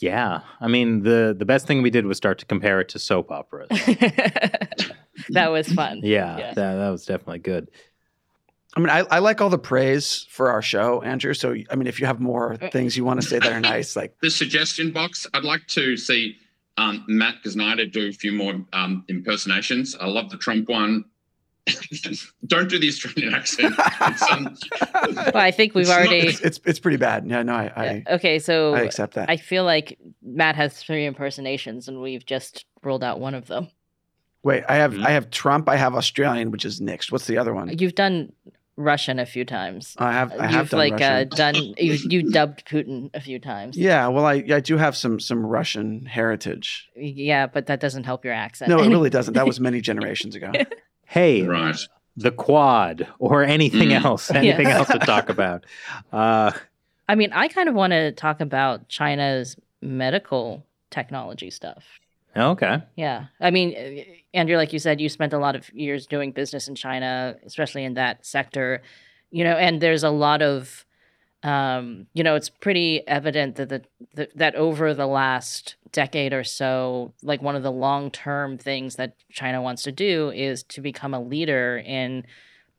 [0.00, 0.40] yeah.
[0.60, 3.30] I mean, the the best thing we did was start to compare it to soap
[3.30, 3.68] operas.
[5.30, 6.00] that was fun.
[6.02, 6.54] Yeah, Yeah.
[6.54, 7.70] That, that was definitely good.
[8.76, 11.34] I mean, I, I like all the praise for our show, Andrew.
[11.34, 13.96] So, I mean, if you have more things you want to say that are nice,
[13.96, 15.26] like, The suggestion box.
[15.34, 16.36] I'd like to see
[16.76, 19.96] um, Matt Gnaizda do a few more um, impersonations.
[19.98, 21.06] I love the Trump one.
[22.46, 23.74] Don't do the Australian accent.
[24.30, 24.56] Um,
[25.34, 26.26] Well, I think we've It's not- already.
[26.28, 27.26] it's, it's it's pretty bad.
[27.26, 29.28] Yeah, no, I I, Okay, so I accept that.
[29.30, 33.68] I feel like Matt has three impersonations, and we've just ruled out one of them.
[34.42, 35.04] Wait, I have Mhm.
[35.06, 35.68] I have Trump.
[35.68, 37.10] I have Australian, which is next.
[37.12, 37.76] What's the other one?
[37.78, 38.32] You've done
[38.76, 39.94] Russian a few times.
[39.98, 43.76] I have I You've done like uh, done you you dubbed Putin a few times.
[43.76, 46.88] yeah, well, I I do have some some Russian heritage.
[46.96, 48.68] Yeah, but that doesn't help your accent.
[48.70, 49.34] No, it really doesn't.
[49.34, 50.52] That was many generations ago.
[51.08, 51.74] Hey, right.
[52.16, 54.04] the quad or anything Mm.
[54.04, 54.78] else, anything Yes.
[54.80, 55.64] else to talk about.
[56.12, 56.52] Uh,
[57.08, 61.84] I mean, I kind of want to talk about China's medical technology stuff.
[62.36, 62.82] okay.
[62.96, 63.26] Yeah.
[63.40, 64.02] I mean, uh,
[64.34, 67.84] Andrew, like you said, you spent a lot of years doing business in China, especially
[67.84, 68.82] in that sector,
[69.30, 70.84] you know, and there's a lot of,
[71.42, 73.82] um, you know, it's pretty evident that the,
[74.14, 78.96] the that over the last decade or so, like one of the long term things
[78.96, 82.24] that China wants to do is to become a leader in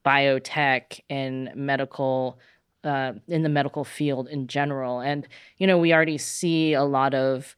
[0.06, 2.40] biotech and medical
[2.84, 5.02] uh, in the medical field in general.
[5.02, 7.56] And, you know, we already see a lot of,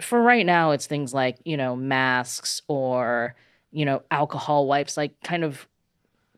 [0.00, 3.34] for right now, it's things like, you know, masks or,
[3.70, 5.68] you know, alcohol wipes, like kind of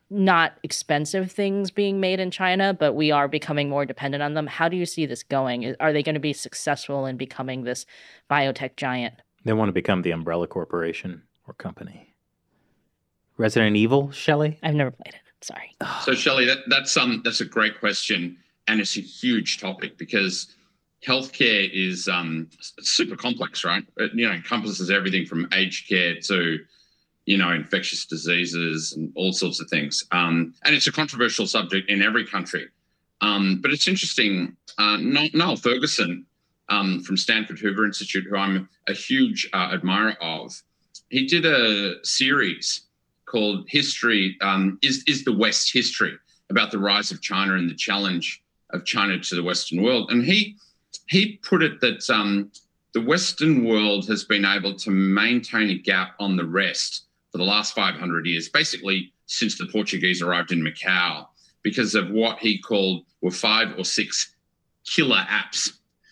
[0.09, 4.47] not expensive things being made in China, but we are becoming more dependent on them.
[4.47, 5.75] How do you see this going?
[5.79, 7.85] Are they going to be successful in becoming this
[8.29, 9.15] biotech giant?
[9.45, 12.13] They want to become the umbrella corporation or company.
[13.37, 14.59] Resident Evil, Shelley?
[14.63, 15.21] I've never played it.
[15.41, 15.75] Sorry.
[16.03, 20.55] So Shelley, that, that's um that's a great question, and it's a huge topic because
[21.05, 22.49] healthcare is um
[22.81, 23.83] super complex, right?
[23.97, 26.59] It you know encompasses everything from aged care to
[27.29, 30.03] you know infectious diseases and all sorts of things.
[30.11, 32.65] Um, and it's a controversial subject in every country.
[33.21, 34.57] Um, but it's interesting.
[34.79, 36.25] Uh, Niall Ferguson
[36.69, 40.59] um, from Stanford Hoover Institute, who I'm a huge uh, admirer of,
[41.09, 42.87] he did a series
[43.27, 46.17] called "History um, is is the West History"
[46.49, 50.09] about the rise of China and the challenge of China to the Western world.
[50.09, 50.55] And he
[51.07, 52.51] he put it that um,
[52.95, 57.43] the Western world has been able to maintain a gap on the rest for the
[57.43, 61.27] last 500 years, basically since the Portuguese arrived in Macau,
[61.61, 64.35] because of what he called were five or six
[64.85, 65.69] killer apps.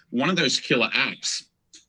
[0.09, 1.43] One of those killer apps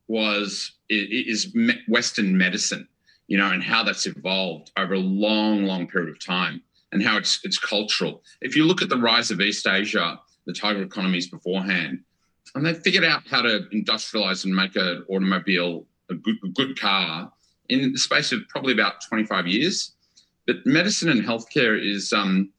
[0.06, 1.54] was is
[1.86, 2.88] Western medicine,
[3.26, 6.62] you know, and how that's evolved over a long, long period of time.
[6.92, 8.22] and how it's it's cultural.
[8.40, 12.00] If you look at the rise of East Asia, the tiger economies beforehand,
[12.54, 16.80] and they figured out how to industrialize and make an automobile a good, a good
[16.80, 17.30] car
[17.68, 19.92] in the space of probably about 25 years.
[20.46, 22.50] But medicine and healthcare is um,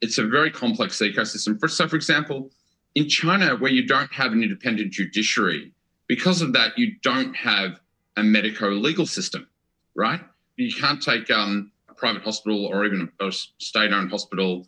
[0.00, 1.58] it's a very complex ecosystem.
[1.58, 2.50] For, so, for example,
[2.94, 5.72] in China, where you don't have an independent judiciary,
[6.08, 7.80] because of that, you don't have
[8.16, 9.48] a medico-legal system,
[9.94, 10.20] right?
[10.56, 14.66] You can't take um, a private hospital or even a, state-owned hospital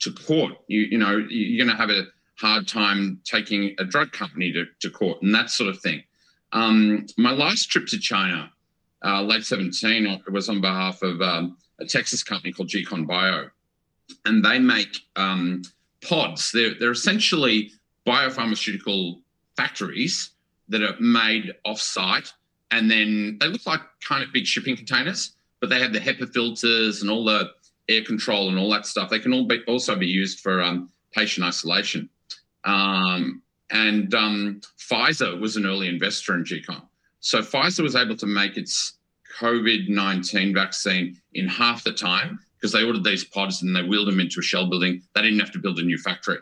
[0.00, 0.54] to court.
[0.68, 2.04] You, you know, you're going to have a
[2.38, 6.02] hard time taking a drug company to, to court and that sort of thing.
[6.52, 8.50] Um, my last trip to China,
[9.06, 13.48] uh, late 17, it was on behalf of um, a Texas company called Gcon Bio.
[14.24, 15.62] And they make um,
[16.02, 16.50] pods.
[16.52, 17.70] They're, they're essentially
[18.06, 19.20] biopharmaceutical
[19.56, 20.30] factories
[20.68, 22.32] that are made off site.
[22.72, 26.32] And then they look like kind of big shipping containers, but they have the HEPA
[26.32, 27.50] filters and all the
[27.88, 29.08] air control and all that stuff.
[29.08, 32.08] They can all be, also be used for um, patient isolation.
[32.64, 36.82] Um, and um, Pfizer was an early investor in GCON.
[37.20, 38.95] So Pfizer was able to make its
[39.38, 44.08] COVID 19 vaccine in half the time because they ordered these pods and they wheeled
[44.08, 45.02] them into a shell building.
[45.14, 46.38] They didn't have to build a new factory.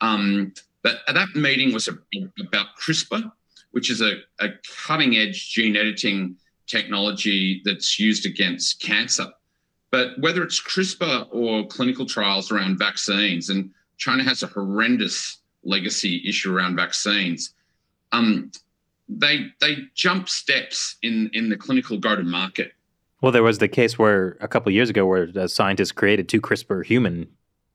[0.00, 0.52] Um,
[0.82, 3.30] but that meeting was about CRISPR,
[3.70, 4.48] which is a, a
[4.84, 9.26] cutting edge gene editing technology that's used against cancer.
[9.90, 16.22] But whether it's CRISPR or clinical trials around vaccines, and China has a horrendous legacy
[16.26, 17.54] issue around vaccines.
[18.10, 18.50] Um,
[19.18, 22.72] they they jump steps in in the clinical go to market.
[23.20, 26.40] Well, there was the case where a couple years ago where a scientist created two
[26.40, 27.28] CRISPR human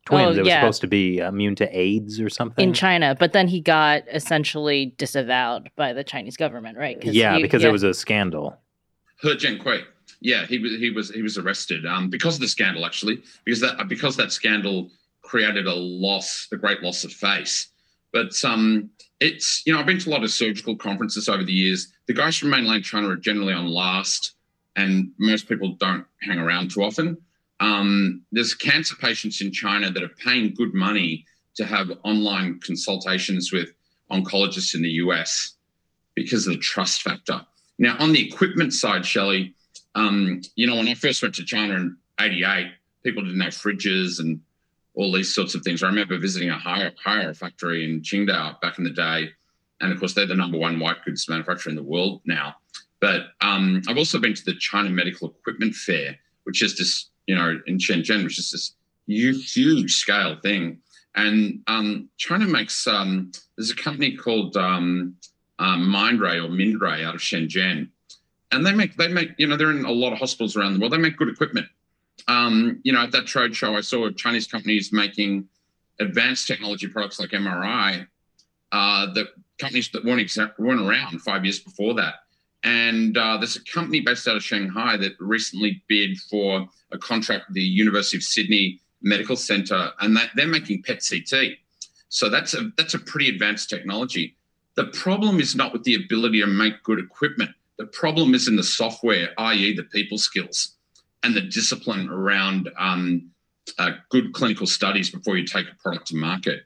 [0.05, 0.25] twins.
[0.25, 0.59] Oh, it was yeah.
[0.59, 4.93] supposed to be immune to AIDS or something in China, but then he got essentially
[4.97, 7.01] disavowed by the Chinese government, right?
[7.03, 7.69] Yeah, he, because yeah.
[7.69, 8.57] it was a scandal.
[9.21, 9.83] He Jiankui.
[10.19, 13.61] Yeah, he was he was he was arrested um, because of the scandal actually because
[13.61, 14.89] that because that scandal
[15.21, 17.67] created a loss, a great loss of face.
[18.13, 21.53] But um, it's, you know, I've been to a lot of surgical conferences over the
[21.53, 21.91] years.
[22.07, 24.33] The guys from mainland China are generally on last,
[24.75, 27.17] and most people don't hang around too often.
[27.59, 31.25] Um, there's cancer patients in China that are paying good money
[31.55, 33.69] to have online consultations with
[34.11, 35.55] oncologists in the US
[36.15, 37.41] because of the trust factor.
[37.79, 39.55] Now, on the equipment side, Shelley,
[39.95, 42.71] um, you know, when I first went to China in 88,
[43.03, 44.39] people didn't have fridges and
[44.97, 45.83] all these sorts of things.
[45.83, 49.29] I remember visiting a Haier, Haier factory in Qingdao back in the day.
[49.79, 52.55] And of course, they're the number one white goods manufacturer in the world now.
[52.99, 57.35] But um, I've also been to the China Medical Equipment Fair, which is this, you
[57.35, 58.73] know, in Shenzhen, which is this
[59.05, 60.79] huge, huge scale thing.
[61.13, 65.15] And um, China makes, um, there's a company called um,
[65.59, 67.89] um, Mindray or Mindray out of Shenzhen.
[68.51, 70.79] And they make, they make, you know, they're in a lot of hospitals around the
[70.79, 70.93] world.
[70.93, 71.67] They make good equipment
[72.27, 75.47] um, you know, at that trade show, I saw Chinese companies making
[75.99, 78.07] advanced technology products like MRI
[78.71, 79.27] uh, that
[79.57, 82.15] companies that weren't, exa- weren't around five years before that.
[82.63, 87.47] And uh, there's a company based out of Shanghai that recently bid for a contract
[87.47, 91.51] with the University of Sydney Medical Center, and that they're making PET CT.
[92.09, 94.35] So that's a that's a pretty advanced technology.
[94.75, 97.51] The problem is not with the ability to make good equipment.
[97.77, 100.76] The problem is in the software, i.e., the people skills
[101.23, 103.29] and the discipline around um,
[103.77, 106.63] uh, good clinical studies before you take a product to market.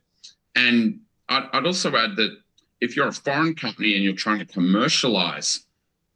[0.55, 2.37] And I'd, I'd, also add that
[2.79, 5.65] if you're a foreign company and you're trying to commercialize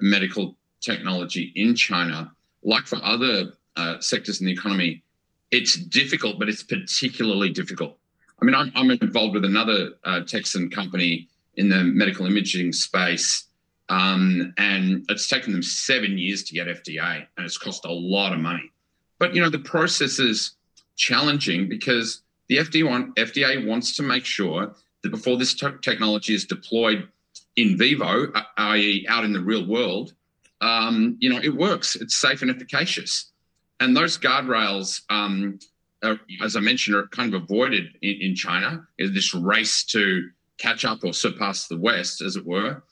[0.01, 2.31] medical technology in China,
[2.63, 5.03] like for other uh, sectors in the economy,
[5.51, 7.97] it's difficult, but it's particularly difficult.
[8.41, 13.45] I mean, I'm, I'm involved with another uh, Texan company in the medical imaging space
[13.89, 18.33] um, and it's taken them seven years to get FDA, and it's cost a lot
[18.33, 18.71] of money.
[19.19, 20.55] But you know, the process is
[20.95, 26.33] challenging because the FDA, want, FDA wants to make sure that before this te- technology
[26.33, 27.07] is deployed
[27.55, 30.13] in vivo, i.e., out in the real world,
[30.61, 31.95] um, you know, it works.
[31.95, 33.31] It's safe and efficacious.
[33.79, 35.59] And those guardrails, um,
[36.03, 38.85] are, as I mentioned, are kind of avoided in, in China.
[38.97, 42.83] Is this race to catch up or surpass the West, as it were.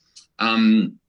[0.43, 0.99] Um,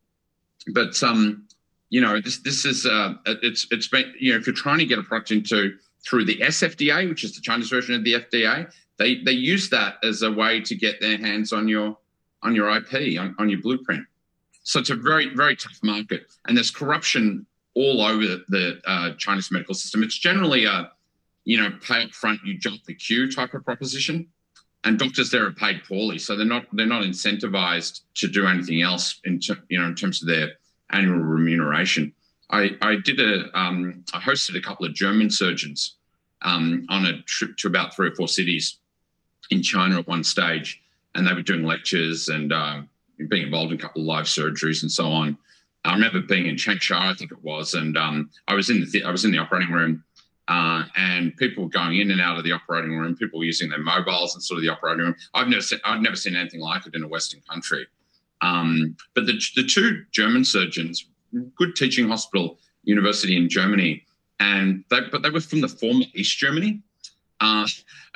[0.73, 1.47] but um,
[1.91, 4.87] you know, this this is uh, it's it's been you know if you're trying to
[4.87, 5.77] get a product into
[6.07, 9.97] through the SFDA, which is the Chinese version of the FDA, they they use that
[10.03, 11.97] as a way to get their hands on your
[12.43, 14.05] on your IP on, on your blueprint.
[14.63, 19.15] So it's a very very tough market, and there's corruption all over the, the uh,
[19.19, 20.03] Chinese medical system.
[20.05, 20.93] It's generally a
[21.45, 24.29] you know pay up front, you jump the queue type of proposition
[24.85, 28.83] and doctors there are paid poorly, so they're not they're not incentivized to do anything
[28.83, 30.53] else in ter, you know in terms of their
[30.91, 32.13] annual remuneration.
[32.51, 35.97] I, I did a um, I hosted a couple of German surgeons
[36.43, 38.79] um, on a trip to about three or four cities
[39.51, 40.83] in China at one stage,
[41.15, 42.89] and they were doing lectures and um,
[43.29, 45.37] being involved in a couple of live surgeries and so on.
[45.87, 48.87] I remember being in Changsha, I think it was, and um, I was in the
[48.87, 50.05] th- I was in the operating room,
[50.49, 53.17] uh, and people going in and out of the operating room.
[53.17, 55.17] People using their mobiles and sort of the operating room.
[55.35, 57.87] I've never seen I've never seen anything like it in a Western country.
[58.41, 61.07] Um, but the the two German surgeons,
[61.57, 64.05] good teaching hospital, university in Germany,
[64.41, 66.83] and they but they were from the former East Germany,
[67.41, 67.67] uh,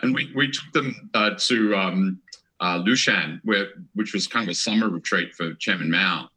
[0.03, 2.21] and we we took them uh, to um,
[2.61, 6.29] uh, Lushan, where which was kind of a summer retreat for Chairman Mao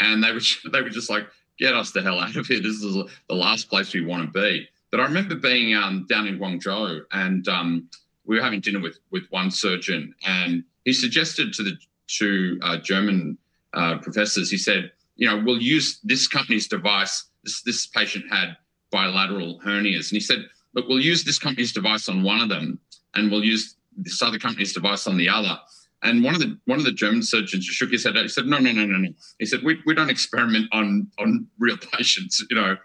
[0.00, 0.40] and they were
[0.72, 1.26] they were just like,
[1.58, 2.60] get us the hell out of here.
[2.60, 2.94] This is
[3.28, 4.68] the last place we want to be.
[4.90, 7.88] But I remember being um, down in Guangzhou, and um,
[8.24, 11.76] we were having dinner with with one surgeon, and he suggested to the
[12.06, 13.36] two uh, German
[13.74, 17.26] uh, professors, he said, you know, we'll use this company's device.
[17.44, 18.56] This this patient had
[18.90, 22.78] bilateral hernias, and he said, look, we'll use this company's device on one of them,
[23.14, 25.58] and we'll use this other company's device on the other.
[26.02, 28.16] And one of the one of the German surgeons shook his head.
[28.16, 31.46] He said, "No, no, no, no, no." He said, "We, we don't experiment on on
[31.58, 32.76] real patients, you know."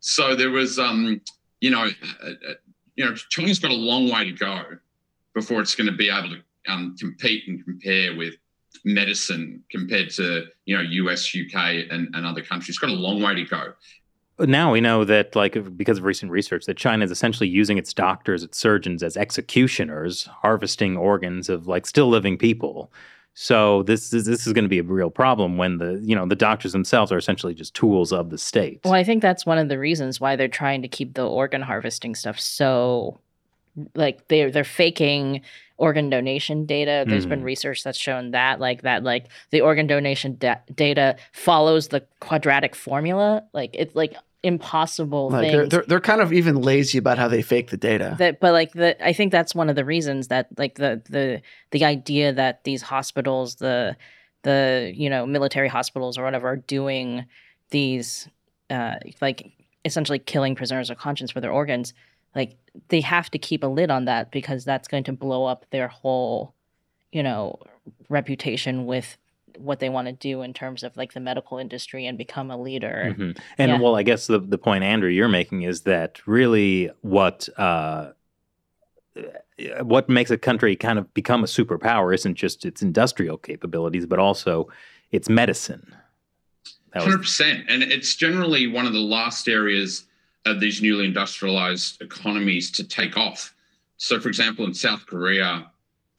[0.00, 1.20] So there was, um,
[1.62, 2.54] you know, uh, uh,
[2.96, 4.64] you know, China's got a long way to go
[5.34, 8.34] before it's going to be able to um, compete and compare with
[8.84, 12.70] medicine compared to you know US, UK, and, and other countries.
[12.70, 13.72] It's got a long way to go
[14.38, 17.92] now we know that like because of recent research that china is essentially using its
[17.92, 22.90] doctors its surgeons as executioners harvesting organs of like still living people
[23.34, 26.26] so this is this is going to be a real problem when the you know
[26.26, 28.80] the doctors themselves are essentially just tools of the state.
[28.84, 31.62] Well i think that's one of the reasons why they're trying to keep the organ
[31.62, 33.18] harvesting stuff so
[33.94, 35.42] like they're they're faking
[35.82, 37.04] organ donation data.
[37.06, 37.30] There's mm.
[37.30, 42.04] been research that's shown that like that like the organ donation da- data follows the
[42.20, 43.42] quadratic formula.
[43.52, 45.52] Like it's like impossible like things.
[45.52, 48.16] They're, they're, they're kind of even lazy about how they fake the data.
[48.18, 51.42] That, but like the, I think that's one of the reasons that like the the
[51.70, 53.96] the idea that these hospitals, the
[54.42, 57.26] the you know military hospitals or whatever, are doing
[57.70, 58.28] these
[58.70, 59.52] uh, like
[59.84, 61.94] essentially killing prisoners of conscience for their organs.
[62.34, 62.56] Like
[62.88, 65.88] they have to keep a lid on that because that's going to blow up their
[65.88, 66.54] whole,
[67.10, 67.58] you know,
[68.08, 69.18] reputation with
[69.58, 72.60] what they want to do in terms of like the medical industry and become a
[72.60, 73.08] leader.
[73.10, 73.40] Mm-hmm.
[73.58, 73.80] And yeah.
[73.80, 78.12] well, I guess the the point Andrew you're making is that really what uh,
[79.82, 84.18] what makes a country kind of become a superpower isn't just its industrial capabilities, but
[84.18, 84.68] also
[85.10, 85.94] its medicine.
[86.94, 90.04] Hundred percent, and it's generally one of the last areas
[90.44, 93.54] of these newly industrialized economies to take off.
[93.96, 95.70] So, for example, in South Korea,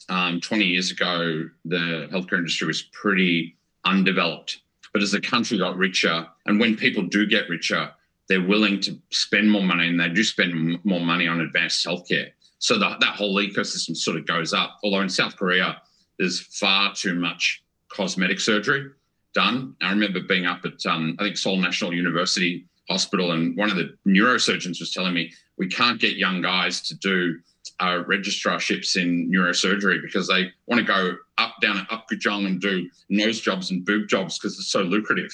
[0.10, 4.60] um, 20 years ago, the healthcare industry was pretty undeveloped.
[4.94, 7.92] But as the country got richer, and when people do get richer,
[8.30, 12.32] they're willing to spend more money and they do spend more money on advanced healthcare.
[12.60, 14.80] So the, that whole ecosystem sort of goes up.
[14.84, 15.82] Although in South Korea,
[16.18, 18.90] there's far too much cosmetic surgery
[19.34, 19.76] done.
[19.82, 23.78] I remember being up at, um, I think, Seoul National University Hospital, and one of
[23.78, 27.40] the neurosurgeons was telling me we can't get young guys to do
[27.80, 32.90] uh, registrarships in neurosurgery because they want to go up down at Apgujeong and do
[33.10, 35.32] nose jobs and boob jobs because it's so lucrative.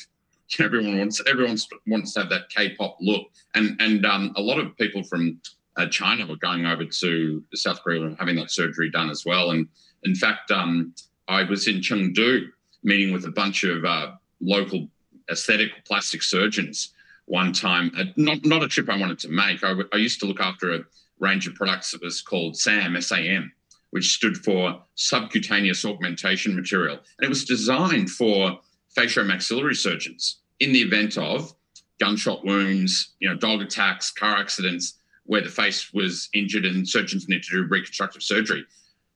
[0.60, 1.58] everyone wants everyone
[1.88, 5.40] wants to have that K-pop look, and and um, a lot of people from
[5.78, 9.52] uh, China were going over to South Korea and having that surgery done as well.
[9.52, 9.68] And
[10.04, 10.94] in fact, um,
[11.28, 12.48] I was in Chengdu
[12.84, 14.12] meeting with a bunch of uh,
[14.42, 14.88] local
[15.32, 16.94] aesthetic plastic surgeons
[17.26, 17.92] one time.
[17.98, 19.64] Uh, not not a trip I wanted to make.
[19.64, 20.80] I, I used to look after a
[21.20, 23.52] range of products that was called SAM, SAM,
[23.92, 26.98] which stood for subcutaneous augmentation material.
[27.18, 28.60] And it was designed for
[28.96, 31.54] facial-maxillary surgeons in the event of
[32.00, 34.96] gunshot wounds, you know, dog attacks, car accidents,
[35.26, 38.66] where the face was injured and surgeons need to do reconstructive surgery.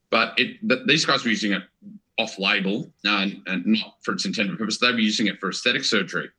[0.10, 1.64] But it, but these guys were using it
[2.20, 4.78] off-label uh, and not for its intended purpose.
[4.78, 6.30] They were using it for aesthetic surgery,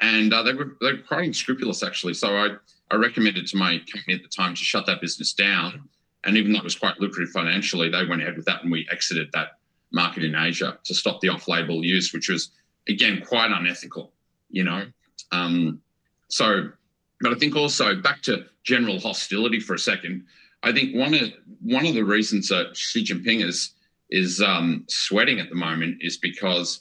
[0.00, 2.14] and uh, they were they were quite unscrupulous actually.
[2.14, 2.56] So I
[2.90, 5.88] I recommended to my company at the time to shut that business down.
[6.24, 8.86] And even though it was quite lucrative financially, they went ahead with that and we
[8.90, 9.58] exited that
[9.92, 12.50] market in Asia to stop the off label use, which was,
[12.88, 14.12] again, quite unethical,
[14.50, 14.84] you know.
[15.32, 15.80] Um,
[16.28, 16.70] so,
[17.20, 20.24] but I think also back to general hostility for a second.
[20.62, 21.32] I think one of
[21.62, 23.74] one of the reasons that Xi Jinping is
[24.10, 26.80] is um, sweating at the moment is because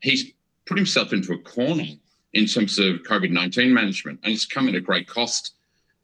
[0.00, 0.32] he's
[0.66, 1.84] put himself into a corner
[2.32, 4.20] in terms of COVID 19 management.
[4.22, 5.54] And it's come at a great cost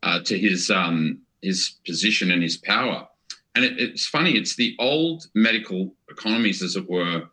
[0.02, 3.06] uh, to his, um, his position and his power.
[3.54, 7.24] And it, it's funny, it's the old medical economies, as it were,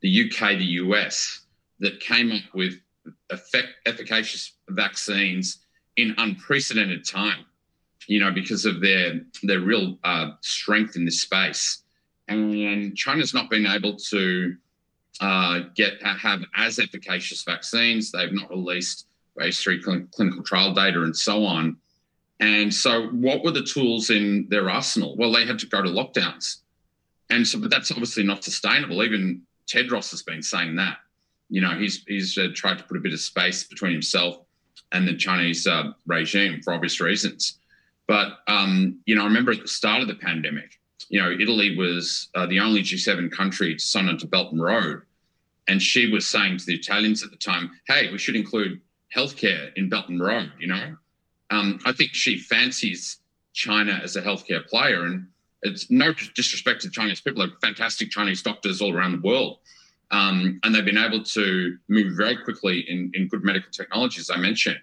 [0.00, 1.40] the UK, the US,
[1.80, 2.74] that came up with
[3.30, 5.58] effect, efficacious vaccines
[5.96, 7.44] in unprecedented time.
[8.06, 11.82] you know, because of their their real uh, strength in this space.
[12.28, 14.56] And China's not been able to
[15.20, 18.10] uh, get have as efficacious vaccines.
[18.10, 19.06] They've not released
[19.38, 21.76] phase three cl- clinical trial data and so on.
[22.40, 25.16] And so, what were the tools in their arsenal?
[25.16, 26.58] Well, they had to go to lockdowns,
[27.30, 29.02] and so, but that's obviously not sustainable.
[29.04, 30.98] Even Tedros has been saying that.
[31.50, 34.38] You know, he's he's uh, tried to put a bit of space between himself
[34.90, 37.58] and the Chinese uh, regime for obvious reasons.
[38.08, 40.80] But um, you know, I remember at the start of the pandemic,
[41.12, 45.02] you know, Italy was uh, the only G7 country to sign onto Belt and Road,
[45.68, 48.80] and Xi was saying to the Italians at the time, "Hey, we should include
[49.14, 50.96] healthcare in Belt and Road." You know,
[51.50, 53.18] um, I think Xi fancies
[53.52, 55.26] China as a healthcare player, and
[55.60, 59.58] it's no disrespect to Chinese people; they're fantastic Chinese doctors all around the world.
[60.12, 64.30] Um, and they've been able to move very quickly in, in good medical technology, as
[64.30, 64.80] I mentioned.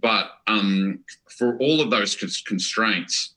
[0.00, 1.00] But um,
[1.38, 2.14] for all of those
[2.46, 3.34] constraints,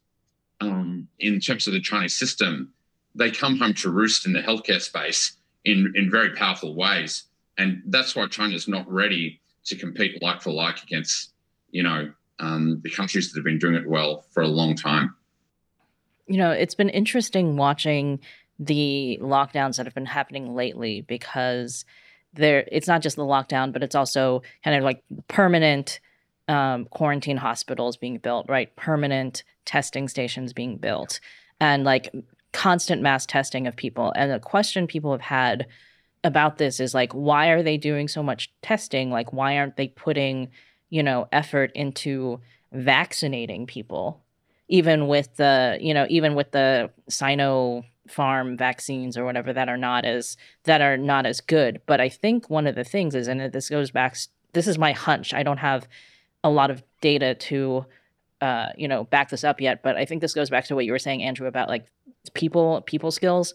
[0.62, 2.74] um, in terms of the Chinese system,
[3.16, 5.34] they come home to roost in the healthcare space
[5.66, 7.24] in, in very powerful ways.
[7.58, 11.32] And that's why China's not ready to compete like for like against,
[11.72, 15.16] you know, um, the countries that have been doing it well for a long time.
[16.28, 18.20] You know, it's been interesting watching
[18.58, 21.84] the lockdowns that have been happening lately because
[22.34, 26.00] there it's not just the lockdown, but it's also kind of like permanent
[26.52, 28.76] um, quarantine hospitals being built, right?
[28.76, 31.20] Permanent testing stations being built,
[31.60, 32.14] and like
[32.52, 34.12] constant mass testing of people.
[34.16, 35.68] And the question people have had
[36.24, 39.10] about this is like, why are they doing so much testing?
[39.10, 40.50] Like, why aren't they putting,
[40.90, 42.42] you know, effort into
[42.72, 44.22] vaccinating people?
[44.68, 49.78] Even with the, you know, even with the Sino farm vaccines or whatever that are
[49.78, 51.82] not as that are not as good.
[51.86, 54.18] But I think one of the things is, and this goes back.
[54.54, 55.34] This is my hunch.
[55.34, 55.88] I don't have
[56.44, 57.86] a lot of data to,
[58.42, 59.84] uh, you know, back this up yet.
[59.84, 61.86] But I think this goes back to what you were saying, Andrew, about like
[62.34, 63.54] people people skills.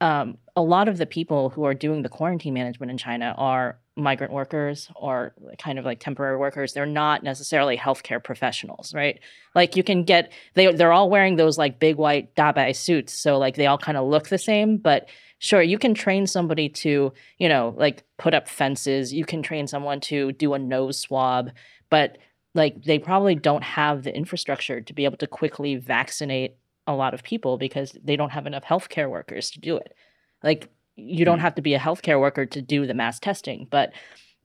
[0.00, 3.80] Um, a lot of the people who are doing the quarantine management in China are
[3.98, 9.18] migrant workers or kind of like temporary workers they're not necessarily healthcare professionals right
[9.54, 13.38] like you can get they they're all wearing those like big white dabai suits so
[13.38, 15.08] like they all kind of look the same but
[15.40, 19.66] sure you can train somebody to you know like put up fences you can train
[19.66, 21.50] someone to do a nose swab
[21.90, 22.18] but
[22.54, 27.14] like they probably don't have the infrastructure to be able to quickly vaccinate a lot
[27.14, 29.94] of people because they don't have enough healthcare workers to do it
[30.42, 31.44] like you don't hmm.
[31.44, 33.92] have to be a healthcare worker to do the mass testing, but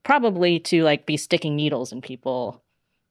[0.03, 2.63] probably to like be sticking needles in people.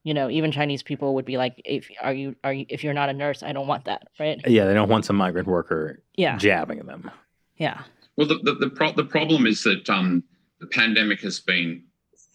[0.05, 2.95] You know, even Chinese people would be like, "If are you are you if you're
[2.95, 4.41] not a nurse, I don't want that." Right?
[4.47, 6.37] Yeah, they don't want some migrant worker yeah.
[6.39, 7.11] jabbing them.
[7.57, 7.83] Yeah.
[8.17, 10.25] Well, the the the, pro- the problem is that um,
[10.61, 11.85] the pandemic has been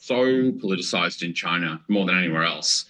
[0.07, 2.85] so politicized in China more than anywhere else.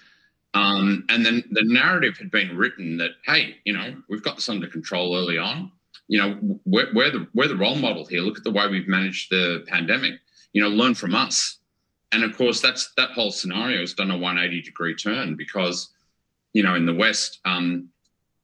[0.53, 4.49] Um, and then the narrative had been written that, hey, you know, we've got this
[4.49, 5.71] under control early on
[6.07, 8.21] you know, we're, we're, the we're the role model here.
[8.21, 10.13] Look at the way we've managed the pandemic.
[10.53, 11.57] You know, learn from us.
[12.13, 15.89] And of course, that's that whole scenario has done a 180 degree turn because,
[16.53, 17.89] you know, in the West, um,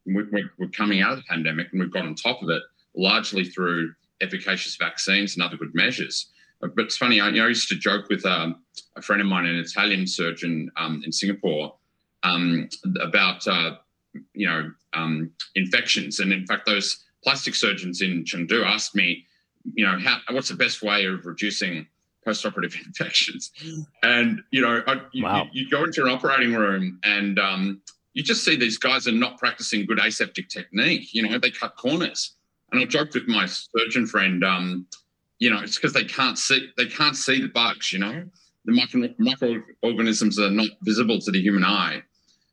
[0.06, 0.28] we're,
[0.60, 2.62] we're coming out of the pandemic and we've got on top of it
[2.96, 6.32] largely through efficacious vaccines and other good measures.
[6.76, 8.64] But it's funny, I, you know, I used to joke with um,
[8.96, 11.76] a friend of mine, an Italian surgeon um, in Singapore,
[12.24, 12.70] um,
[13.02, 13.76] about uh,
[14.34, 19.26] you know um, infections, and in fact, those plastic surgeons in Chengdu asked me,
[19.74, 21.88] you know, how, what's the best way of reducing
[22.26, 23.52] post-operative infections?
[24.04, 25.48] And you know, I, you, wow.
[25.52, 27.82] you, you, go into an operating room and um,
[28.14, 31.14] you just see these guys are not practicing good aseptic technique.
[31.14, 32.36] You know, they cut corners.
[32.72, 34.88] And I joked with my surgeon friend, um,
[35.44, 37.92] you know, it's because they can't see they can't see the bugs.
[37.92, 38.24] You know,
[38.64, 42.02] the micro, microorganisms are not visible to the human eye.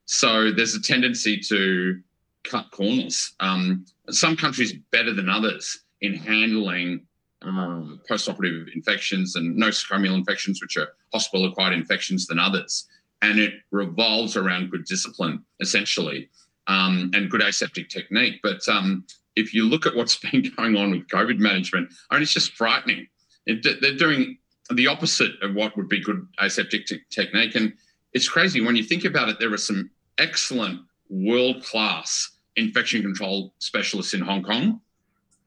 [0.06, 2.00] So there's a tendency to
[2.42, 3.36] cut corners.
[3.38, 7.06] Um, some countries better than others in handling
[7.42, 12.88] um, post-operative infections and nosocomial infections, which are hospital-acquired infections, than others.
[13.22, 16.28] And it revolves around good discipline, essentially,
[16.66, 18.40] um, and good aseptic technique.
[18.42, 19.04] But um,
[19.40, 22.52] if you look at what's been going on with COVID management, I mean, it's just
[22.52, 23.08] frightening.
[23.46, 24.38] It, they're doing
[24.70, 27.54] the opposite of what would be good aseptic t- technique.
[27.56, 27.72] And
[28.12, 29.38] it's crazy when you think about it.
[29.40, 34.80] There are some excellent world class infection control specialists in Hong Kong.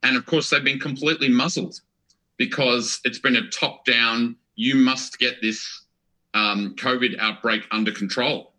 [0.02, 1.80] And of course, they've been completely muzzled
[2.38, 5.84] because it's been a top down, you must get this
[6.34, 8.54] um, COVID outbreak under control,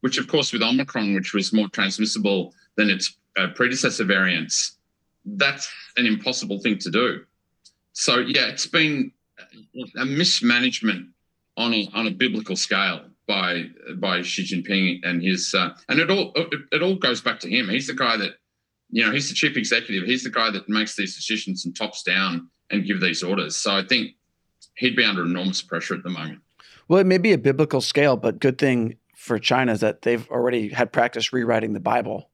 [0.00, 4.76] which, of course, with Omicron, which was more transmissible than its uh, predecessor variants,
[5.24, 7.24] that's an impossible thing to do.
[7.92, 9.12] So, yeah, it's been
[9.98, 11.08] a mismanagement
[11.56, 13.64] on a, on a biblical scale by
[13.96, 17.50] by Xi Jinping and his uh, and it all it, it all goes back to
[17.50, 17.68] him.
[17.68, 18.32] He's the guy that
[18.90, 20.04] you know he's the chief executive.
[20.04, 23.56] He's the guy that makes these decisions and tops down and give these orders.
[23.56, 24.12] So I think
[24.76, 26.40] he'd be under enormous pressure at the moment.
[26.88, 30.28] Well, it may be a biblical scale, but good thing for China is that they've
[30.30, 32.30] already had practice rewriting the Bible.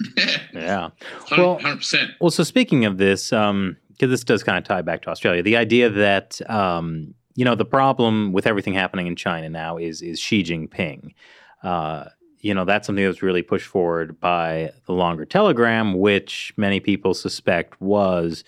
[0.52, 0.90] Yeah.
[1.26, 1.38] 100%.
[1.38, 2.10] Well- 100%.
[2.20, 5.42] Well, so speaking of this, um, because this does kind of tie back to Australia,
[5.42, 10.00] the idea that um, you know the problem with everything happening in China now is
[10.02, 11.14] is Xi Jinping.
[11.62, 12.06] Uh,
[12.38, 16.80] you know that's something that was really pushed forward by the longer telegram, which many
[16.80, 18.42] people suspect was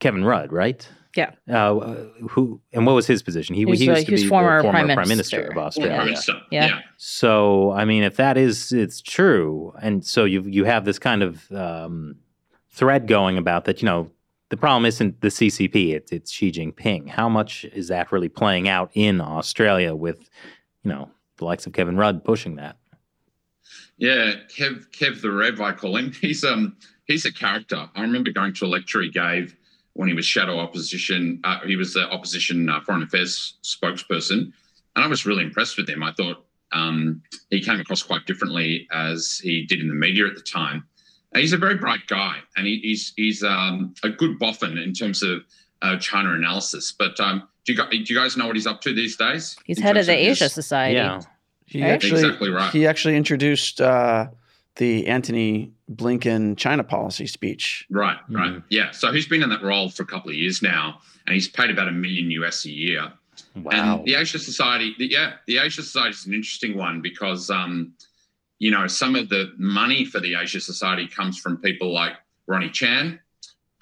[0.00, 0.88] Kevin Rudd, right?
[1.16, 1.32] Yeah.
[1.50, 3.54] Uh, who and what was his position?
[3.54, 5.50] He, was he uh, used to he's be former former prime prime minister, minister.
[5.50, 6.14] of Well, Australia.
[6.24, 6.66] Prime Yeah.
[6.66, 6.80] yeah.
[6.96, 11.22] So, I mean, if that is it's true, and so you you have this kind
[11.22, 12.16] of um,
[12.70, 14.10] thread going about that, you know,
[14.50, 17.08] the problem isn't the CCP; it's it's Xi Jinping.
[17.08, 20.18] How much is that really playing out in Australia with,
[20.82, 22.76] you know, the likes of Kevin Rudd pushing that?
[23.96, 26.12] Yeah, Kev, Kev the Rev, I call him.
[26.20, 27.88] He's um he's a character.
[27.94, 29.56] I remember going to a lecture he gave
[29.98, 31.40] when he was shadow opposition.
[31.42, 34.52] Uh, he was the opposition uh, foreign affairs spokesperson,
[34.94, 36.04] and I was really impressed with him.
[36.04, 37.20] I thought um,
[37.50, 40.86] he came across quite differently as he did in the media at the time.
[41.32, 44.92] And he's a very bright guy, and he, he's he's um, a good boffin in
[44.92, 45.42] terms of
[45.82, 46.94] uh, China analysis.
[46.96, 49.56] But um, do you guys, do you guys know what he's up to these days?
[49.64, 50.94] He's head of the his- Asia Society.
[50.94, 51.20] Yeah,
[51.66, 51.90] He Right?
[51.90, 52.72] actually Exactly right.
[52.72, 54.28] he actually introduced uh,
[54.76, 57.86] the Antony Blinken China policy speech.
[57.90, 58.52] Right, right.
[58.52, 58.62] Mhm.
[58.70, 58.90] Yeah.
[58.92, 61.70] So he's been in that role for a couple of years now, and he's paid
[61.70, 63.12] about a million US a year.
[63.54, 63.98] wow.
[63.98, 67.92] And the Asia Society, the, yeah, the Asia Society is an interesting one because, um,
[68.58, 72.14] you know, some of the money for the Asia Society comes from people like
[72.46, 73.18] Ronnie Chan,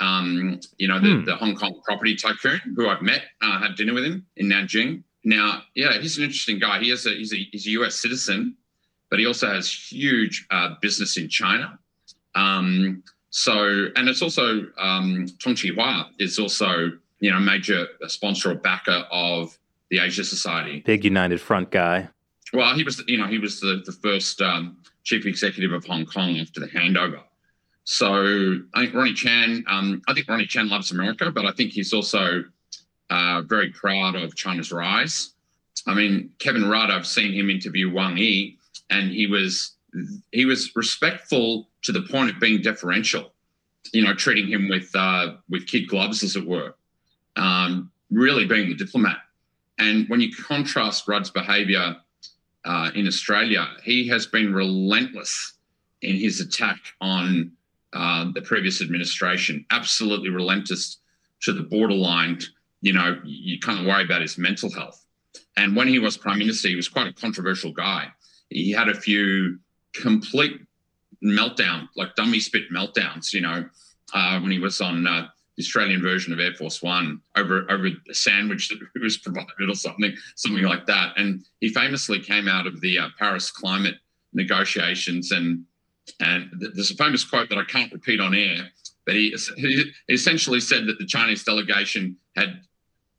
[0.00, 1.24] um, you know, the, Hmm.
[1.24, 5.02] the Hong Kong property tycoon who I've met, uh, had dinner with him in Nanjing.
[5.24, 6.78] Now, yeah, he's an interesting guy.
[6.80, 8.56] He has a he's a, he's a US citizen,
[9.10, 11.78] but he also has huge uh, business in China.
[12.34, 18.52] Um, so, and it's also um, Tung Chee-hwa is also you know a major sponsor
[18.52, 19.56] or backer of
[19.90, 20.80] the Asia Society.
[20.84, 22.08] Big United Front guy.
[22.52, 26.06] Well, he was, you know, he was the, the first um, chief executive of Hong
[26.06, 27.20] Kong after the handover.
[27.84, 31.72] So I think Ronnie Chan, um, I think Ronnie Chan loves America, but I think
[31.72, 32.44] he's also
[33.10, 35.34] uh, very proud of China's rise.
[35.86, 38.58] I mean, Kevin Rudd, I've seen him interview Wang Yi,
[38.90, 39.72] and he was
[40.32, 43.32] he was respectful to the point of being deferential.
[43.92, 46.74] You know, treating him with uh, with kid gloves, as it were.
[47.36, 49.18] Um, really being the diplomat.
[49.78, 51.96] And when you contrast Rudd's behaviour
[52.64, 55.54] uh, in Australia, he has been relentless
[56.02, 57.52] in his attack on
[57.92, 59.64] uh, the previous administration.
[59.70, 60.98] Absolutely relentless
[61.42, 62.40] to the borderline.
[62.80, 65.04] You know, you of worry about his mental health.
[65.56, 68.08] And when he was prime minister, he was quite a controversial guy.
[68.50, 69.58] He had a few
[69.94, 70.60] complete
[71.24, 73.32] meltdown, like dummy spit meltdowns.
[73.32, 73.68] You know,
[74.14, 77.86] uh, when he was on uh, the Australian version of Air Force One over over
[77.86, 81.14] a sandwich that was provided or something, something like that.
[81.16, 83.96] And he famously came out of the uh, Paris climate
[84.32, 85.64] negotiations and
[86.20, 88.68] and there's a famous quote that I can't repeat on air,
[89.04, 92.60] but he, he essentially said that the Chinese delegation had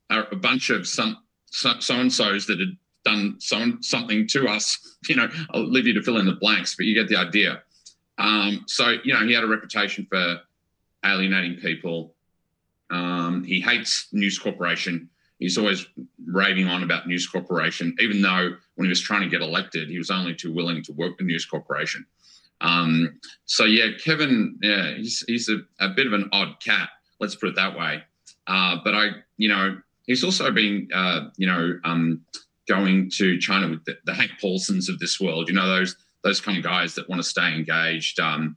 [0.08, 1.18] a, a bunch of some
[1.50, 4.96] so and so's that had done some, something to us.
[5.08, 7.62] You know, I'll leave you to fill in the blanks, but you get the idea.
[8.18, 10.40] Um, so you know, he had a reputation for
[11.04, 12.14] alienating people.
[12.90, 15.08] Um, he hates News Corporation.
[15.38, 15.86] He's always
[16.26, 19.98] raving on about News Corporation, even though when he was trying to get elected, he
[19.98, 22.04] was only too willing to work with News Corporation.
[22.60, 26.88] Um, so yeah, Kevin, yeah, he's he's a, a bit of an odd cat.
[27.20, 28.02] Let's put it that way.
[28.48, 32.24] Uh, but I, you know, he's also been, uh, you know, um,
[32.68, 35.48] going to China with the, the Hank Paulsons of this world.
[35.48, 38.20] You know, those those kind of guys that want to stay engaged.
[38.20, 38.56] Um,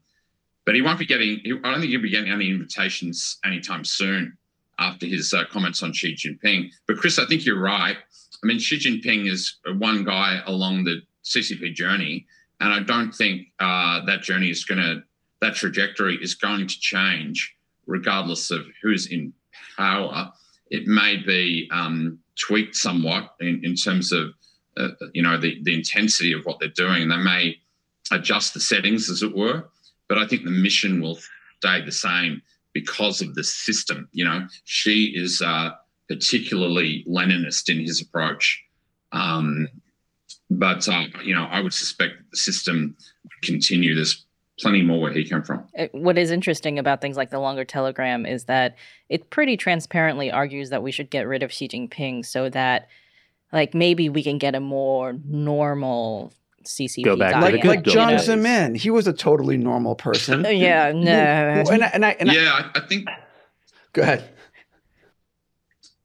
[0.66, 1.42] but he won't be getting.
[1.64, 4.38] I don't think he'll be getting any invitations anytime soon
[4.80, 6.70] after his uh, comments on Xi Jinping.
[6.88, 7.98] But Chris, I think you're right.
[8.44, 12.26] I mean, Xi Jinping is one guy along the CCP journey,
[12.60, 15.04] and I don't think uh, that journey is going to,
[15.42, 17.56] that trajectory is going to change
[17.86, 19.34] regardless of who's in
[19.78, 20.32] power.
[20.72, 24.30] It may be um, tweaked somewhat in, in terms of,
[24.78, 27.08] uh, you know, the, the intensity of what they're doing.
[27.08, 27.58] They may
[28.12, 29.70] adjust the settings, as it were,
[30.08, 31.20] but I think the mission will
[31.60, 32.42] stay the same
[32.74, 34.10] because of the system.
[34.14, 35.72] You know, Xi is uh,
[36.08, 38.64] particularly Leninist in his approach.
[39.12, 39.68] Um,
[40.50, 43.94] but, uh, you know, I would suspect the system would continue.
[43.96, 44.26] There's
[44.62, 45.66] plenty more where he came from.
[45.78, 48.76] Uh, What is interesting about things like the longer telegram is that
[49.10, 52.88] it pretty transparently argues that we should get rid of Xi Jinping so that
[53.52, 56.34] like maybe we can get a more normal
[56.64, 57.54] CCP Go back to diet.
[57.54, 58.28] like like old Jiang days.
[58.28, 60.46] Zemin, he was a totally normal person.
[60.50, 61.12] yeah, no.
[61.12, 63.08] and I, and I, and yeah, I, I think
[63.94, 64.30] go ahead.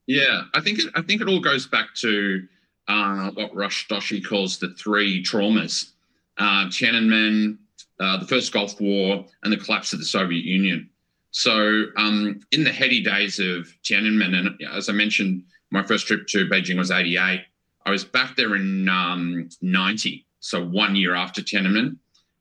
[0.07, 2.47] Yeah, I think it, I think it all goes back to
[2.89, 5.91] uh, what Rush Doshi calls the three traumas:
[6.39, 7.59] uh, Tiananmen,
[8.01, 10.89] uh, the First Gulf War, and the collapse of the Soviet Union.
[11.31, 16.27] So, um, in the heady days of Tiananmen, and as I mentioned, my first trip
[16.29, 17.41] to Beijing was '88.
[17.85, 21.97] I was back there in um, '90, so one year after Tiananmen,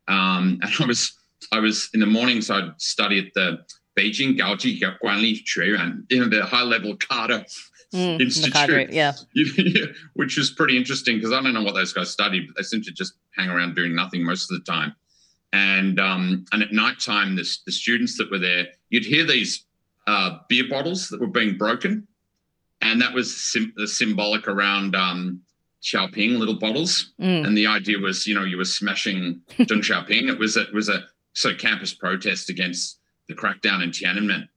[0.08, 1.14] um, and I was
[1.52, 2.50] I was in the mornings.
[2.50, 3.60] I'd study at the
[3.98, 7.46] Beijing Gaoji Guanli Xueyuan, you know, the high level Cadre
[7.94, 8.54] Mm, Institute.
[8.54, 9.14] cadre, yeah.
[10.16, 12.82] which is pretty interesting because I don't know what those guys studied, but they seem
[12.84, 14.94] to just hang around doing nothing most of the time.
[15.56, 19.64] And um, and at night time, the, the students that were there, you'd hear these
[20.06, 22.06] uh, beer bottles that were being broken,
[22.82, 25.40] and that was sim- symbolic around um,
[25.82, 27.14] Xiaoping little bottles.
[27.22, 27.48] Mm.
[27.48, 30.28] And the idea was, you know, you were smashing Deng Xiaoping.
[30.28, 33.00] It was a, it was a sort of campus protest against
[33.30, 34.50] the crackdown in Tiananmen.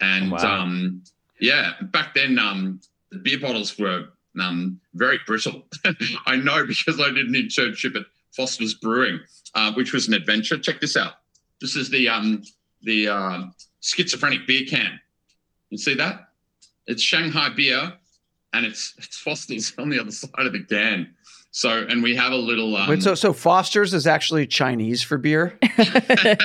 [0.00, 0.62] And Wow.
[0.62, 1.02] um,
[1.40, 2.80] yeah, back then um,
[3.10, 4.06] the beer bottles were
[4.40, 5.66] um, very brittle.
[6.26, 8.06] I know because I did an internship at
[8.36, 9.20] Foster's Brewing,
[9.54, 10.58] uh, which was an adventure.
[10.58, 11.14] Check this out.
[11.60, 12.42] This is the um,
[12.82, 13.42] the uh,
[13.80, 15.00] schizophrenic beer can.
[15.70, 16.28] You see that?
[16.86, 17.92] It's Shanghai beer,
[18.52, 21.14] and it's it's Foster's on the other side of the can.
[21.50, 22.76] So, and we have a little.
[22.76, 25.58] Um, Wait, so so Foster's is actually Chinese for beer.
[25.62, 26.36] I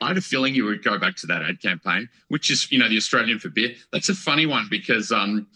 [0.00, 2.88] had a feeling you would go back to that ad campaign, which is, you know,
[2.88, 3.74] the Australian for beer.
[3.92, 5.46] That's a funny one because um,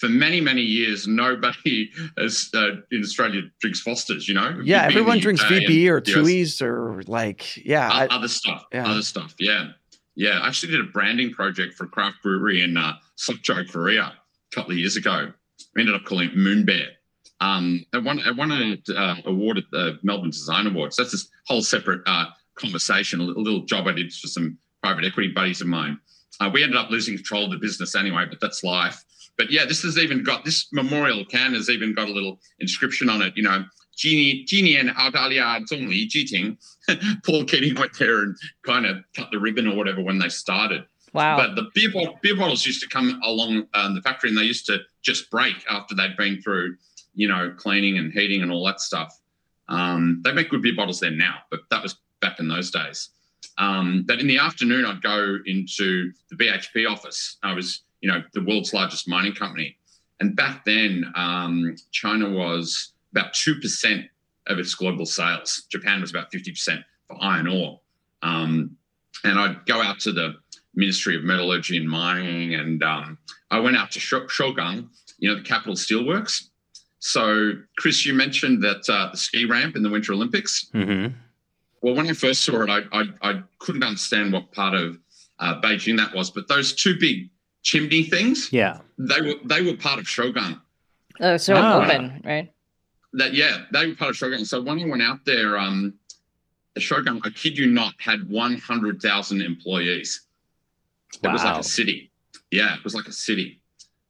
[0.00, 4.58] for many, many years, nobody has, uh, in Australia drinks Foster's, you know?
[4.64, 7.88] Yeah, everyone drinks VB or Tooheys or like yeah.
[7.92, 8.90] O- I- other stuff, yeah.
[8.90, 9.34] other stuff.
[9.38, 9.68] Yeah.
[10.16, 10.40] Yeah.
[10.40, 14.54] I actually did a branding project for a craft brewery in uh, Sokcho, Korea a
[14.54, 15.32] couple of years ago.
[15.76, 16.88] We ended up calling it Moon Bear.
[17.42, 20.96] Um, I won, I won an uh, award at the Melbourne Design Awards.
[20.96, 25.04] That's this whole separate uh, conversation, a little, little job I did for some private
[25.04, 25.98] equity buddies of mine.
[26.40, 29.04] Uh, we ended up losing control of the business anyway, but that's life.
[29.40, 33.08] But yeah, this has even got this memorial can has even got a little inscription
[33.08, 33.34] on it.
[33.38, 33.64] You know,
[33.96, 36.58] Genie, Genie and Adalia Zhongli cheating.
[37.24, 38.36] Paul Keating went there and
[38.66, 40.84] kind of cut the ribbon or whatever when they started.
[41.14, 41.38] Wow.
[41.38, 44.42] But the beer, bottle, beer bottles used to come along um, the factory and they
[44.42, 46.76] used to just break after they'd been through,
[47.14, 49.18] you know, cleaning and heating and all that stuff.
[49.70, 53.08] Um, they make good beer bottles there now, but that was back in those days.
[53.56, 57.38] Um, but in the afternoon, I'd go into the BHP office.
[57.42, 59.76] I was you know, the world's largest mining company.
[60.20, 64.08] And back then, um, China was about 2%
[64.46, 65.66] of its global sales.
[65.70, 67.80] Japan was about 50% for iron ore.
[68.22, 68.76] Um,
[69.24, 70.34] and I'd go out to the
[70.74, 73.18] Ministry of Metallurgy and Mining, and um,
[73.50, 74.88] I went out to Sh- Shougang,
[75.18, 76.44] you know, the capital steelworks.
[77.00, 80.68] So, Chris, you mentioned that uh, the ski ramp in the Winter Olympics.
[80.72, 81.08] hmm
[81.82, 84.98] Well, when I first saw it, I, I, I couldn't understand what part of
[85.38, 87.30] uh, Beijing that was, but those two big
[87.62, 88.78] chimney things, Yeah.
[88.98, 90.60] they were they were part of Shougang.
[91.20, 91.82] oh, so Ah.
[91.84, 92.52] open, right?
[93.14, 94.46] That yeah, they were part of Shougang.
[94.46, 95.94] So when I went out there, um,
[96.78, 100.22] Shougang, I kid you not, had one hundred thousand employees.
[101.22, 102.10] It was like a city.
[102.50, 103.60] Yeah, it was like a city.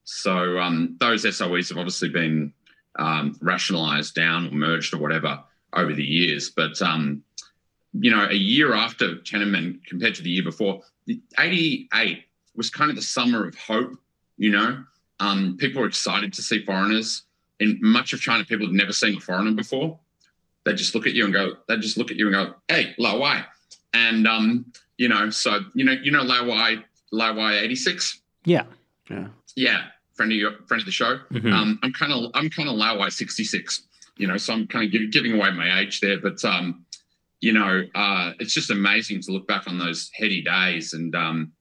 [0.05, 2.53] So um, those SOEs have obviously been
[2.98, 5.42] um, rationalized down or merged or whatever
[5.72, 6.51] over the years.
[6.51, 7.22] But um,
[7.92, 12.24] you know, a year after Tiananmen compared to the year before, the 88
[12.61, 13.96] was kind of the summer of hope,
[14.36, 14.84] you know.
[15.18, 17.22] Um, people were excited to see foreigners.
[17.58, 19.98] In much of China, people had never seen a foreigner before.
[20.64, 22.94] They just look at you and go, they just look at you and go, hey,
[22.98, 23.44] Lao Wai.
[23.94, 24.66] And um,
[24.98, 26.84] you know, so you know, you know Lao Wai,
[27.14, 28.18] Laowhy86?
[28.44, 28.64] Yeah.
[29.08, 29.28] yeah.
[29.56, 31.18] Yeah, friend of your friend of the show.
[31.32, 31.52] Mhm.
[31.52, 33.84] Um, I'm kind of I'm kind of Lawai 66,
[34.18, 36.84] you know, so I'm kind of give, giving away my age there, but um,
[37.40, 41.52] you know, uh, it's just amazing to look back on those heady days and um,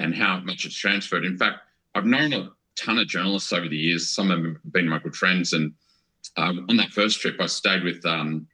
[0.00, 1.24] and how much it's transferred.
[1.24, 1.60] In fact,
[1.94, 4.08] I've known a ton of journalists over the years.
[4.08, 5.72] Some have been my good friends, and
[6.36, 8.46] um, on that first trip, I stayed with um,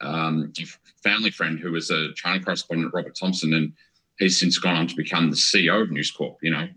[0.00, 0.64] um, a
[1.02, 3.72] family friend who was a China correspondent, Robert Thomson, and
[4.18, 6.38] he's since gone on to become the CEO of News Corp.
[6.42, 6.68] You know,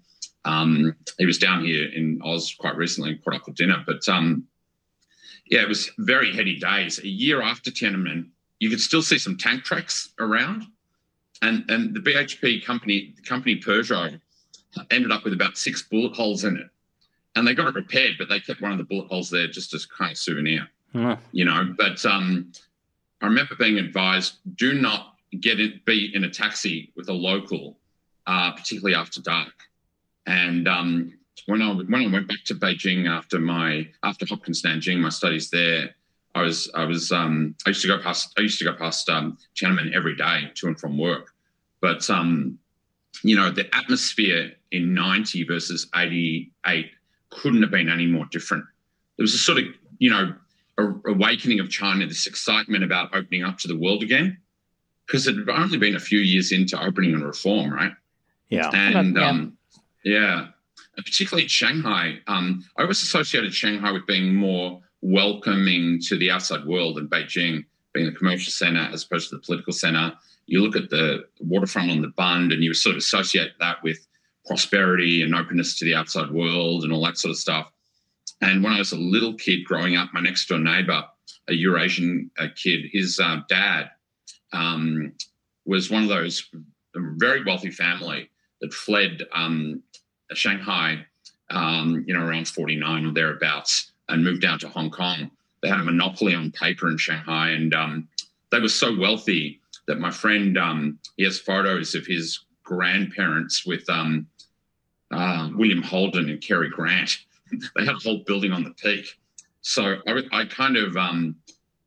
[0.45, 3.83] um, he was down here in Oz quite recently and caught up for dinner.
[3.85, 4.45] But um,
[5.45, 6.99] yeah, it was very heady days.
[6.99, 10.63] A year after Tiananmen, you could still see some tank tracks around,
[11.41, 14.19] and and the BHP company, the company Peugeot,
[14.91, 16.69] ended up with about six bullet holes in it,
[17.35, 19.73] and they got it repaired, but they kept one of the bullet holes there just
[19.73, 21.73] as kind of souvenir Oh, you know.
[21.77, 22.51] But um,
[23.21, 27.77] I remember being advised: do not get it, be in a taxi with a local,
[28.25, 29.53] uh, particularly after dark.
[30.25, 31.13] And um,
[31.45, 35.49] when I when I went back to Beijing after my after Hopkins Nanjing, my studies
[35.49, 35.95] there,
[36.37, 39.09] I was I was um, I used to go past I used to go past
[39.09, 41.33] um, Tiananmen every day to and from work,
[41.81, 42.59] but um,
[43.23, 46.91] you know the atmosphere in '90 versus '88
[47.29, 48.63] couldn't have been any more different.
[49.17, 49.65] There was a sort of
[49.97, 50.35] you know
[50.77, 54.37] a, awakening of China, this excitement about opening up to the world again,
[55.05, 57.93] because it had only been a few years into opening and reform, right?
[58.49, 59.27] Yeah, and yeah.
[59.27, 59.57] um,
[60.03, 60.47] yeah,
[60.95, 62.19] and particularly Shanghai.
[62.27, 67.63] Um, I always associated Shanghai with being more welcoming to the outside world and Beijing
[67.93, 70.13] being the commercial center as opposed to the political center.
[70.47, 74.05] You look at the waterfront on the Bund and you sort of associate that with
[74.45, 77.71] prosperity and openness to the outside world and all that sort of stuff.
[78.41, 81.03] And when I was a little kid growing up, my next door neighbor,
[81.47, 83.89] a Eurasian uh, kid, his uh, dad
[84.51, 85.13] um,
[85.65, 86.49] was one of those
[86.95, 88.29] very wealthy family
[88.61, 89.81] that fled um,
[90.33, 91.05] Shanghai,
[91.49, 95.31] um, you know, around 49 or thereabouts and moved down to Hong Kong.
[95.61, 98.07] They had a monopoly on paper in Shanghai, and um,
[98.51, 103.89] they were so wealthy that my friend um, he has photos of his grandparents with
[103.89, 104.27] um,
[105.11, 107.17] uh, William Holden and Cary Grant.
[107.75, 109.05] they had a whole building on the peak.
[109.61, 111.35] So I, I kind of, um,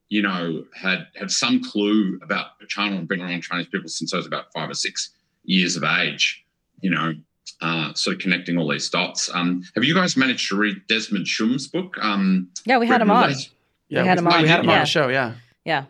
[0.09, 4.17] you know, had had some clue about China and been around Chinese people since I
[4.17, 5.11] was about five or six
[5.45, 6.45] years of age.
[6.81, 7.15] You know,
[7.61, 9.31] uh, sort of connecting all these dots.
[9.35, 11.97] Um, have you guys managed to read Desmond Shum's book?
[12.01, 13.23] Um, Yeah, we had him on.
[13.29, 13.49] Related-
[13.89, 15.09] Yeah, We had him on, we had him on the show.
[15.09, 15.35] Yeah.
[15.65, 15.85] Yeah.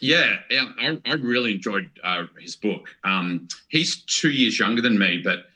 [0.00, 2.88] Yeah, yeah, I, I really enjoyed uh, his book.
[3.04, 5.46] Um, he's two years younger than me, but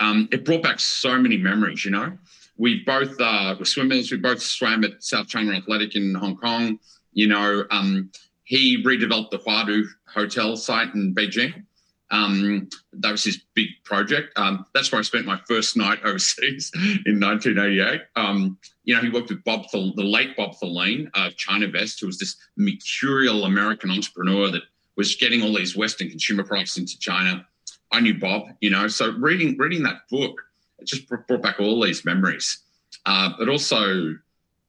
[0.00, 1.84] um, it brought back so many memories.
[1.84, 2.16] You know,
[2.56, 4.10] we both uh, were swimmers.
[4.10, 6.78] We both swam at South China Athletic in Hong Kong.
[7.12, 8.10] You know, um,
[8.44, 11.64] he redeveloped the Huadu Hotel site in Beijing.
[12.10, 14.36] Um, that was his big project.
[14.36, 16.72] Um, that's where I spent my first night overseas
[17.06, 18.00] in 1988.
[18.16, 22.18] Um, you know, he worked with Bob, the late Bob Theleen of ChinaVest, who was
[22.18, 24.62] this mercurial American entrepreneur that
[24.96, 27.46] was getting all these Western consumer products into China.
[27.92, 30.40] I knew Bob, you know, so reading reading that book,
[30.78, 32.58] it just brought back all these memories.
[33.06, 34.14] Uh, but also,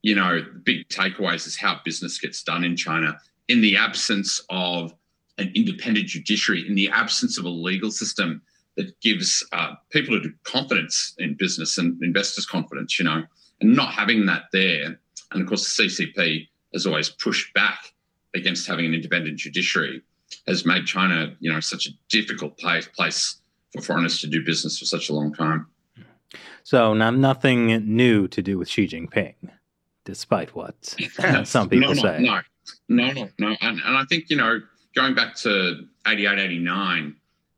[0.01, 4.41] you know, the big takeaways is how business gets done in China in the absence
[4.49, 4.93] of
[5.41, 8.41] an independent judiciary, in the absence of a legal system
[8.77, 13.23] that gives uh, people confidence in business and investors confidence, you know,
[13.59, 14.99] and not having that there.
[15.31, 17.93] And of course, the CCP has always pushed back
[18.33, 20.01] against having an independent judiciary,
[20.47, 23.41] has made China, you know, such a difficult place, place
[23.73, 25.67] for foreigners to do business for such a long time.
[26.63, 29.35] So not, nothing new to do with Xi Jinping,
[30.05, 30.75] despite what
[31.43, 32.19] some people no, no, say.
[32.19, 32.41] No,
[32.87, 33.55] no, no, no.
[33.61, 34.61] And, and I think, you know,
[34.95, 37.15] going back to 88, 89,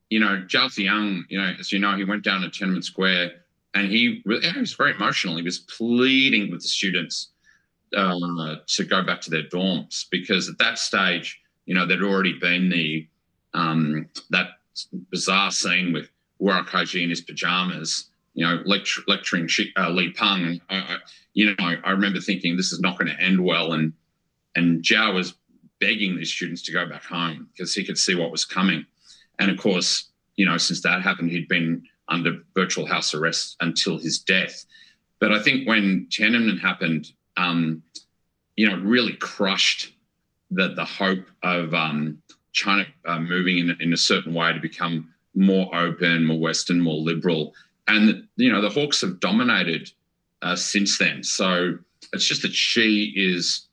[0.09, 3.31] you know, Zhao Ziyang, you know, as you know, he went down to Tiananmen Square
[3.73, 5.37] and he, really, he was very emotional.
[5.37, 7.29] He was pleading with the students
[7.95, 12.37] uh, to go back to their dorms because at that stage, you know, there'd already
[12.39, 13.07] been the
[13.53, 14.47] um, that
[15.11, 16.09] bizarre scene with
[16.41, 20.59] Wuerkaixi in his pajamas, you know, lecturing uh, Li Peng.
[20.69, 20.97] I, I,
[21.33, 23.93] you know, I remember thinking this is not going to end well, and
[24.55, 25.35] and Zhao was
[25.83, 28.85] begging these students to go back home because he could see what was coming.
[29.39, 33.97] And of course, you know, since that happened, he'd been under virtual house arrest until
[33.97, 34.65] his death.
[35.19, 37.83] But I think when Tiananmen happened, um,
[38.55, 39.93] you know, it really crushed
[40.51, 42.21] the the hope of um,
[42.53, 47.01] China uh, moving in, in a certain way to become more open, more Western, more
[47.01, 47.53] liberal.
[47.87, 49.91] And you know, the Hawks have dominated
[50.41, 51.23] uh, since then.
[51.23, 51.77] So
[52.13, 53.67] it's just that Xi is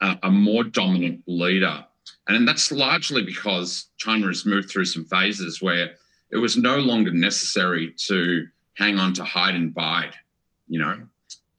[0.00, 1.84] a, a more dominant leader,
[2.28, 5.92] and that's largely because China has moved through some phases where
[6.30, 10.14] it was no longer necessary to hang on to hide and bide.
[10.68, 11.00] You know,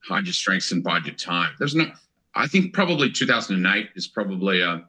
[0.08, 1.52] hide your strengths and bide your time.
[1.60, 1.92] There's no.
[2.36, 4.86] I think probably 2008 is probably a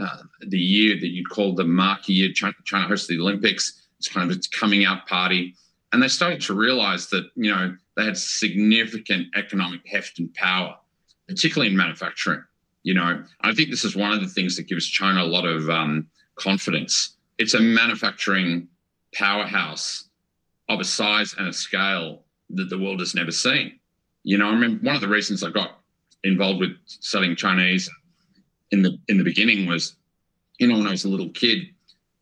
[0.00, 2.32] uh, the year that you'd call the marquee year.
[2.32, 3.86] China, China hosted the Olympics.
[3.98, 5.54] It's kind of its coming out party,
[5.92, 10.76] and they started to realize that you know they had significant economic heft and power,
[11.26, 12.42] particularly in manufacturing.
[12.86, 15.44] You know, I think this is one of the things that gives China a lot
[15.44, 16.06] of um,
[16.36, 17.16] confidence.
[17.36, 18.68] It's a manufacturing
[19.12, 20.04] powerhouse
[20.68, 23.80] of a size and a scale that the world has never seen.
[24.22, 25.80] You know, I remember one of the reasons I got
[26.22, 27.90] involved with selling Chinese
[28.70, 29.96] in the in the beginning was,
[30.60, 31.66] you know, when I was a little kid,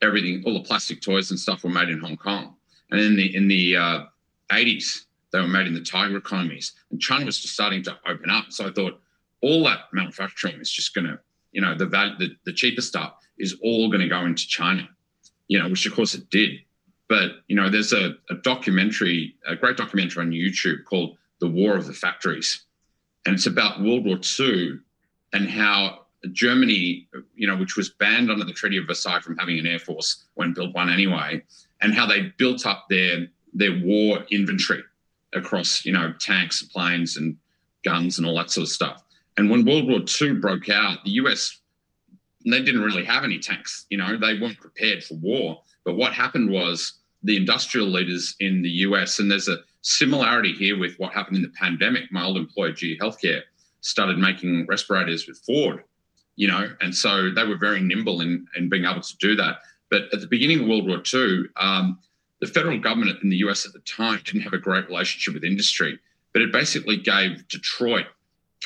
[0.00, 2.54] everything, all the plastic toys and stuff were made in Hong Kong,
[2.90, 4.04] and in the in the uh,
[4.50, 8.30] 80s they were made in the tiger economies, and China was just starting to open
[8.30, 8.46] up.
[8.48, 9.02] So I thought
[9.44, 11.18] all that manufacturing is just going to,
[11.52, 14.88] you know, the, val- the the cheaper stuff is all going to go into China,
[15.48, 16.52] you know, which of course it did.
[17.08, 21.76] but you know, there's a, a documentary, a great documentary on YouTube called "The War
[21.76, 22.64] of the Factories,"
[23.24, 24.78] and it's about World War II
[25.32, 29.58] and how Germany, you know, which was banned under the Treaty of Versailles from having
[29.58, 31.42] an air force when built one anyway,
[31.82, 34.82] and how they built up their their war inventory
[35.34, 37.36] across, you know, tanks, planes, and
[37.84, 39.03] guns and all that sort of stuff.
[39.36, 41.60] And when World War II broke out, the US
[42.46, 43.86] they didn't really have any tanks.
[43.90, 45.62] You know, they weren't prepared for war.
[45.84, 50.78] But what happened was the industrial leaders in the US, and there's a similarity here
[50.78, 52.12] with what happened in the pandemic.
[52.12, 53.42] My old employer, GE Healthcare,
[53.80, 55.84] started making respirators with Ford,
[56.36, 59.58] you know, and so they were very nimble in, in being able to do that.
[59.90, 61.98] But at the beginning of World War II, um,
[62.40, 65.44] the federal government in the US at the time didn't have a great relationship with
[65.44, 65.98] industry,
[66.32, 68.06] but it basically gave Detroit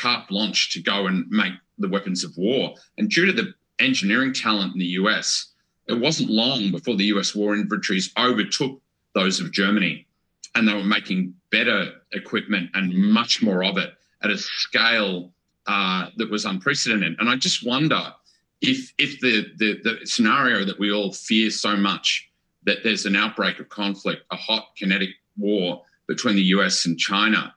[0.00, 2.74] carte blanche to go and make the weapons of war.
[2.96, 5.52] And due to the engineering talent in the US,
[5.86, 8.80] it wasn't long before the US war inventories overtook
[9.14, 10.06] those of Germany.
[10.54, 13.90] And they were making better equipment and much more of it
[14.22, 15.32] at a scale
[15.66, 17.16] uh, that was unprecedented.
[17.18, 18.12] And I just wonder
[18.60, 22.28] if if the, the the scenario that we all fear so much
[22.64, 27.54] that there's an outbreak of conflict, a hot kinetic war between the US and China,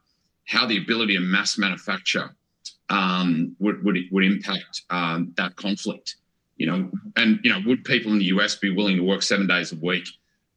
[0.52, 2.36] how the ability of mass manufacture
[2.90, 6.18] um, would, would would impact um, that conflict.
[6.58, 9.48] You know, and you know, would people in the US be willing to work seven
[9.48, 10.08] days a week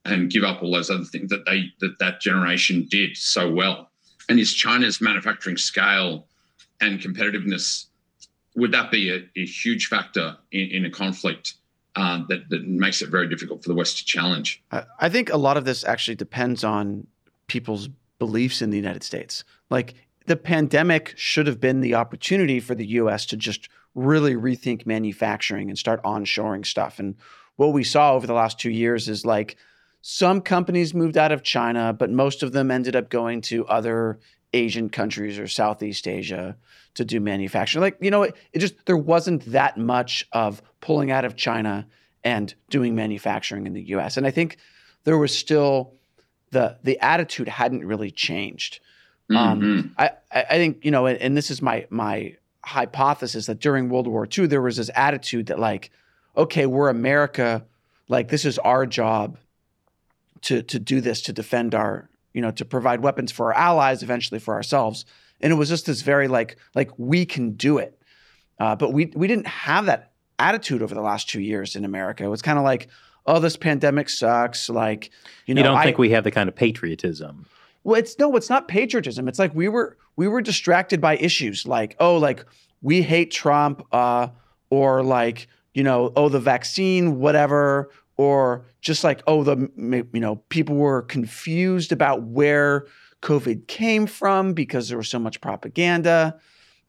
[0.04, 3.90] and give up all those other things that they that that generation did so well?
[4.28, 6.26] And is China's manufacturing scale
[6.80, 7.86] and competitiveness
[8.56, 11.54] would that be a, a huge factor in, in a conflict
[11.96, 14.62] uh, that, that makes it very difficult for the West to challenge?
[15.00, 17.06] I think a lot of this actually depends on
[17.46, 17.88] people's
[18.24, 19.44] beliefs in the United States.
[19.68, 19.94] Like
[20.26, 25.68] the pandemic should have been the opportunity for the US to just really rethink manufacturing
[25.68, 26.98] and start onshoring stuff.
[26.98, 27.16] And
[27.56, 29.56] what we saw over the last two years is like
[30.00, 34.18] some companies moved out of China, but most of them ended up going to other
[34.54, 36.56] Asian countries or Southeast Asia
[36.94, 37.82] to do manufacturing.
[37.82, 41.86] Like, you know, it, it, just, there wasn't that much of pulling out of China
[42.22, 44.16] and doing manufacturing in the US.
[44.16, 44.56] And I think
[45.04, 45.94] there was still
[46.54, 48.80] the, the attitude hadn't really changed.
[49.30, 49.36] Mm-hmm.
[49.36, 53.88] Um, I, I think, you know, and, and this is my, my hypothesis that during
[53.90, 55.90] World War II, there was this attitude that like,
[56.36, 57.64] okay, we're America,
[58.08, 59.36] like this is our job
[60.42, 64.02] to, to do this, to defend our, you know, to provide weapons for our allies,
[64.02, 65.04] eventually for ourselves.
[65.40, 67.98] And it was just this very like like we can do it.
[68.58, 72.24] Uh, but we we didn't have that attitude over the last two years in America.
[72.24, 72.88] It was kind of like,
[73.26, 74.68] oh, this pandemic sucks.
[74.68, 75.10] Like,
[75.46, 77.46] you know, you don't I, think we have the kind of patriotism.
[77.82, 79.28] Well, it's no, it's not patriotism.
[79.28, 82.44] It's like we were we were distracted by issues like, oh, like
[82.82, 84.28] we hate Trump, uh,
[84.70, 89.70] or like, you know, oh, the vaccine, whatever, or just like oh the
[90.12, 92.86] you know people were confused about where
[93.22, 96.38] covid came from because there was so much propaganda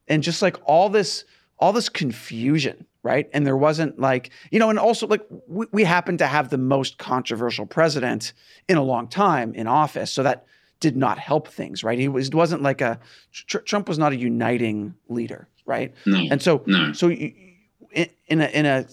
[0.07, 1.25] and just like all this
[1.59, 5.83] all this confusion right and there wasn't like you know and also like we, we
[5.83, 8.33] happen to have the most controversial president
[8.67, 10.45] in a long time in office so that
[10.79, 12.99] did not help things right he was wasn't like a
[13.31, 16.91] tr- trump was not a uniting leader right no, and so no.
[16.93, 18.85] so in, in a in a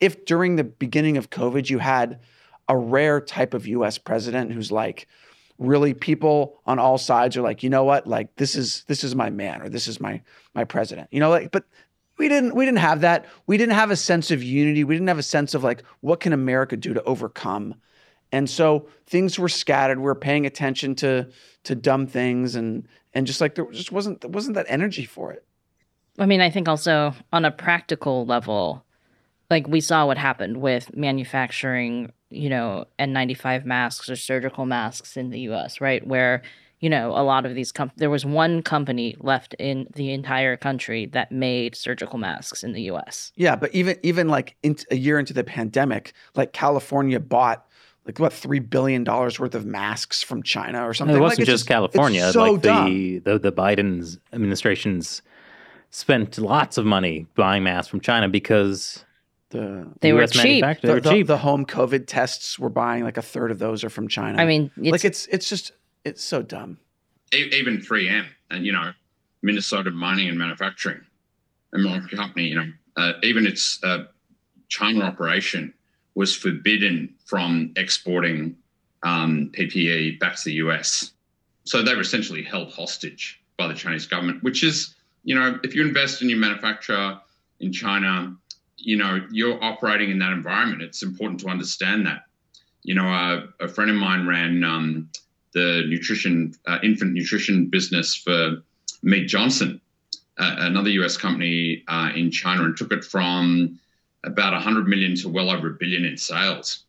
[0.00, 2.20] if during the beginning of COVID you had
[2.68, 5.08] a rare type of US president who's like
[5.58, 9.14] really people on all sides are like, you know what, like this is this is
[9.14, 10.22] my man or this is my
[10.54, 11.08] my president.
[11.10, 11.64] You know, like but
[12.20, 13.24] we didn't we didn't have that.
[13.46, 14.84] We didn't have a sense of unity.
[14.84, 17.76] We didn't have a sense of like what can America do to overcome.
[18.30, 19.98] And so things were scattered.
[19.98, 21.30] We were paying attention to
[21.64, 25.32] to dumb things and and just like there just wasn't there wasn't that energy for
[25.32, 25.46] it.
[26.18, 28.84] I mean, I think also on a practical level,
[29.48, 35.30] like we saw what happened with manufacturing, you know, N95 masks or surgical masks in
[35.30, 36.06] the US, right?
[36.06, 36.42] Where,
[36.80, 40.56] you know, a lot of these com- there was one company left in the entire
[40.56, 43.32] country that made surgical masks in the US.
[43.36, 47.66] Yeah, but even even like in, a year into the pandemic, like California bought
[48.06, 51.16] like what three billion dollars worth of masks from China or something.
[51.16, 52.32] It wasn't like, just, just, California.
[52.32, 55.20] so like the, the the Biden's administration's
[55.90, 59.04] spent lots of money buying masks from China because
[59.50, 60.64] the they US were cheap.
[60.64, 61.26] The, they were the, cheap.
[61.26, 64.40] The home COVID tests we're buying like a third of those are from China.
[64.40, 65.72] I mean, it's, like it's it's just
[66.04, 66.78] it's so dumb.
[67.32, 68.92] Even 3M and you know
[69.42, 71.00] Minnesota Mining and Manufacturing,
[71.72, 74.04] American company, you know, uh, even its uh,
[74.68, 75.72] China operation
[76.14, 78.56] was forbidden from exporting
[79.04, 81.12] um, PPE back to the US.
[81.64, 85.74] So they were essentially held hostage by the Chinese government, which is, you know, if
[85.74, 87.20] you invest in your manufacturer
[87.60, 88.36] in China,
[88.82, 92.24] you know you're operating in that environment it's important to understand that
[92.82, 95.10] You know, uh, a friend of mine ran um,
[95.52, 98.62] the nutrition, uh, infant nutrition business for
[99.02, 99.80] Mead Johnson,
[100.38, 103.78] uh, another US company uh, in China, and took it from
[104.24, 106.84] about 100 million to well over a billion in sales.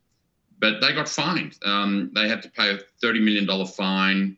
[0.60, 1.58] But they got fined.
[1.66, 4.38] Um, they had to pay a $30 million fine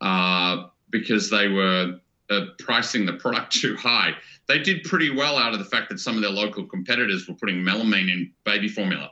[0.00, 1.98] uh, because they were
[2.30, 4.12] uh, pricing the product too high.
[4.46, 7.34] They did pretty well out of the fact that some of their local competitors were
[7.34, 9.10] putting melamine in baby formula.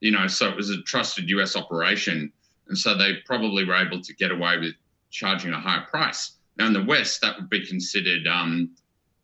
[0.00, 2.32] You know, so it was a trusted US operation.
[2.68, 4.74] And so they probably were able to get away with
[5.10, 6.32] charging a higher price.
[6.58, 8.70] Now in the West, that would be considered, um,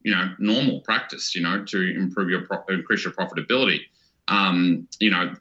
[0.02, 1.34] you know, normal practice.
[1.34, 3.80] You know, to improve your pro- increase your profitability.
[4.28, 5.34] Um, you know,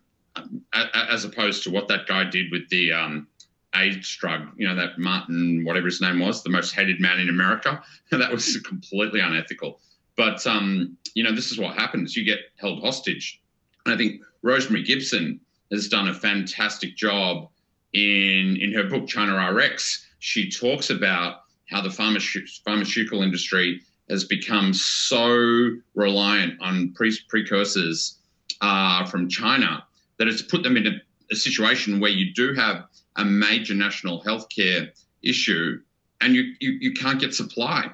[0.73, 3.27] as opposed to what that guy did with the um,
[3.75, 4.47] AIDS drug.
[4.57, 7.81] You know, that Martin, whatever his name was, the most hated man in America.
[8.11, 9.79] that was completely unethical.
[10.15, 12.15] But um, you know, this is what happens.
[12.15, 13.41] You get held hostage.
[13.85, 15.39] And I think Rosemary Gibson
[15.71, 17.49] has done a fantastic job
[17.93, 20.05] in in her book China RX.
[20.19, 28.19] She talks about how the pharmaceutical industry has become so reliant on pre- precursors
[28.61, 29.83] uh, from China
[30.17, 30.91] that it's put them in a,
[31.31, 32.85] a, situation where you do have
[33.17, 34.89] a major national healthcare
[35.23, 35.79] issue
[36.21, 37.89] and you, you, you can't get supply.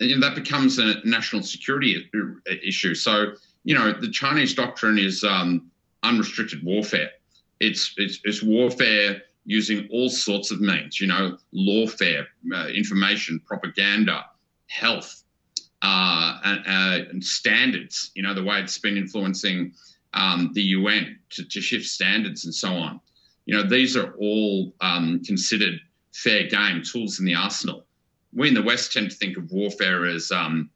[0.00, 2.08] And that becomes a national security
[2.62, 2.94] issue.
[2.94, 3.32] So,
[3.64, 5.70] you know, the Chinese doctrine is um,
[6.04, 7.10] unrestricted warfare.
[7.60, 14.26] It's, it's, it's warfare using all sorts of means, you know, lawfare, uh, information, propaganda,
[14.66, 15.24] health,
[15.80, 19.72] uh, and, uh, and, standards, you know, the way it's been influencing
[20.12, 23.00] um, the UN to, to, shift standards and so on.
[23.46, 25.80] You know, these are all um, considered
[26.12, 27.86] fair game tools in the arsenal.
[28.34, 30.68] We in the West tend to think of warfare as, um,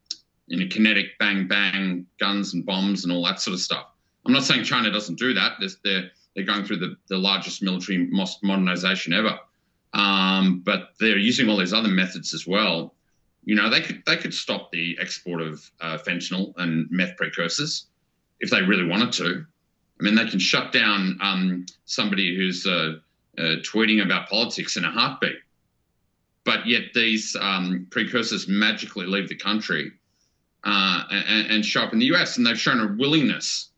[0.47, 3.87] you know, kinetic bang bang, guns and bombs and all that sort of stuff.
[4.25, 5.53] I'm not saying China doesn't do that.
[5.83, 8.09] They're, they're going through the, the largest military
[8.41, 9.39] modernization ever.
[9.93, 12.95] Um, but they're using all these other methods as well.
[13.45, 17.87] You know, they could they could stop the export of uh, fentanyl and meth precursors
[18.39, 19.45] if they really wanted to.
[19.99, 22.95] I mean, they can shut down um, somebody who's uh,
[23.37, 25.37] uh, tweeting about politics in a heartbeat.
[26.45, 29.91] But yet these um, precursors magically leave the country
[30.63, 33.69] uh, and, and show up in the US, and they've shown a willingness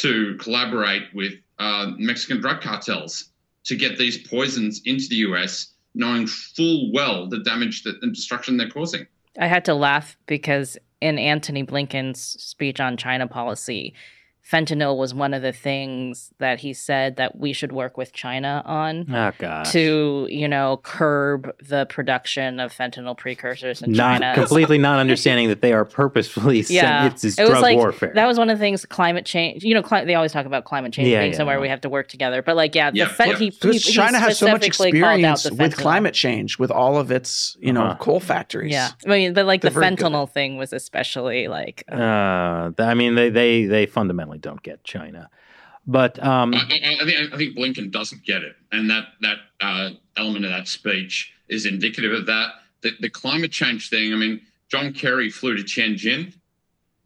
[0.00, 3.30] to collaborate with uh, Mexican drug cartels
[3.64, 8.56] to get these poisons into the US, knowing full well the damage that and destruction
[8.56, 9.06] they're causing.
[9.38, 13.94] I had to laugh because in Antony Blinken's speech on China policy,
[14.50, 18.62] fentanyl was one of the things that he said that we should work with China
[18.64, 24.34] on oh, to, you know, curb the production of fentanyl precursors in not, China.
[24.34, 27.06] Completely not understanding that they are purposefully yeah.
[27.06, 28.12] it's, it's it drug like, warfare.
[28.14, 30.64] That was one of the things climate change, you know, cli- they always talk about
[30.64, 31.62] climate change Yeah, being yeah, somewhere yeah.
[31.62, 32.40] we have to work together.
[32.40, 33.36] But like, yeah, Yeah, the fe- yeah.
[33.36, 36.58] he, he, Because he China has so much specifically called out experience with climate change,
[36.58, 37.96] with all of its, you know, Uh-huh.
[37.96, 38.72] coal factories.
[38.72, 38.90] Yeah.
[39.04, 40.06] I mean, but like They're the very good.
[40.06, 44.62] fentanyl thing was especially like, uh, uh, th- I mean, they, they, they fundamentally don't
[44.62, 45.28] get China.
[45.86, 49.36] But um, I, I, I think I think Blinken doesn't get it, and that that
[49.60, 52.50] uh, element of that speech is indicative of that.
[52.82, 54.12] The, the climate change thing.
[54.12, 56.34] I mean, John Kerry flew to Tianjin.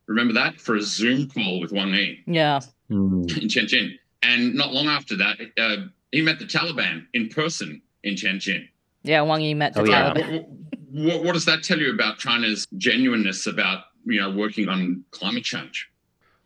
[0.06, 2.60] Remember that for a Zoom call with Wang Yi yeah.
[2.90, 5.76] mm, in Tianjin, and not long after that, uh,
[6.10, 8.66] he met the Taliban in person in Tianjin.
[9.02, 9.20] Yeah.
[9.22, 10.14] Wang Yi met the Oh, yeah.
[10.14, 10.46] Taliban.
[10.90, 15.44] What, what does that tell you about China's genuineness about you know working on climate
[15.44, 15.88] change?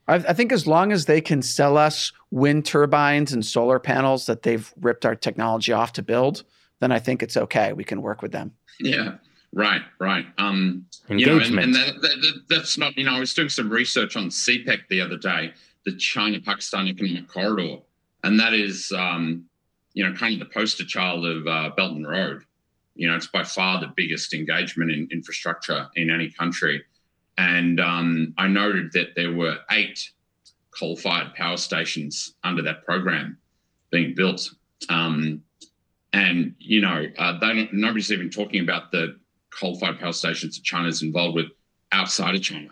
[0.09, 4.26] I, I think as long as they can sell us wind turbines and solar panels
[4.26, 6.44] that they've ripped our technology off to build,
[6.81, 7.72] then I think it's okay.
[7.72, 8.52] We can work with them.
[8.81, 9.14] Yeah,
[9.52, 10.26] right, right.
[10.39, 11.64] Um, you know, and, engagement.
[11.64, 14.89] and that, that, that- that's not, you know, I was doing some research on CPEC
[14.89, 15.52] the other day,
[15.86, 17.78] the China Pakistan Economic Corridor,
[18.22, 19.44] and that is, um,
[19.93, 22.43] you know, kind of the poster child of uh, Belt and Road.
[22.97, 26.82] You know, it's by far the biggest engagement in infrastructure in any country.
[27.36, 30.11] And um, I noted that there were eight
[30.78, 33.39] coal fired power stations under that program
[33.90, 34.51] being built.
[34.89, 35.43] Um,
[36.12, 39.19] and, you know, uh, they nobody's even talking about the
[39.51, 41.47] coal fired power stations that China's involved with
[41.93, 42.69] outside of China.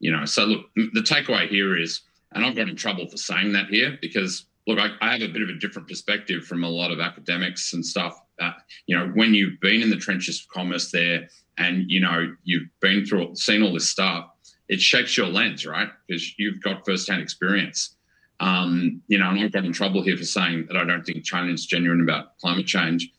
[0.00, 2.00] You know, so look, the takeaway here is,
[2.32, 5.32] and I've got in trouble for saying that here because, look, I, I have a
[5.32, 8.18] bit of a different perspective from a lot of academics and stuff.
[8.40, 8.52] Uh,
[8.86, 11.28] you know, when you've been in the trenches of commerce there
[11.60, 14.30] and, you know, you've been through, seen all this stuff,
[14.68, 15.88] it shapes your lens, right?
[16.06, 17.96] Because you've got firsthand experience.
[18.40, 21.22] Um, you know, and I've got in trouble here for saying that I don't think
[21.24, 23.10] China is genuine about climate change.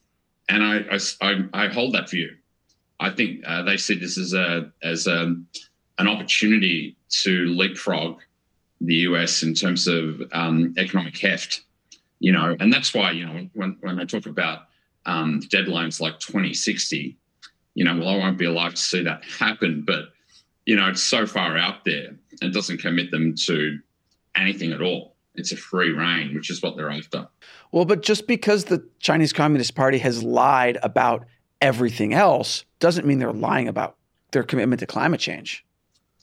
[0.49, 2.31] And I, I, I, I hold that view.
[2.99, 5.35] I think uh, they see this as a as a,
[5.97, 8.19] an opportunity to leapfrog
[8.79, 11.61] the US in terms of um, economic heft
[12.19, 14.67] You know, and that's why you know when when I talk about
[15.05, 17.17] um, deadlines like 2060,
[17.73, 20.05] you know, well, I won't be alive to see that happen, but
[20.65, 22.11] you know, it's so far out there.
[22.41, 23.79] It doesn't commit them to
[24.35, 25.15] anything at all.
[25.35, 27.27] It's a free reign, which is what they're after.
[27.71, 31.25] Well, but just because the Chinese Communist Party has lied about
[31.61, 33.95] everything else doesn't mean they're lying about
[34.31, 35.65] their commitment to climate change.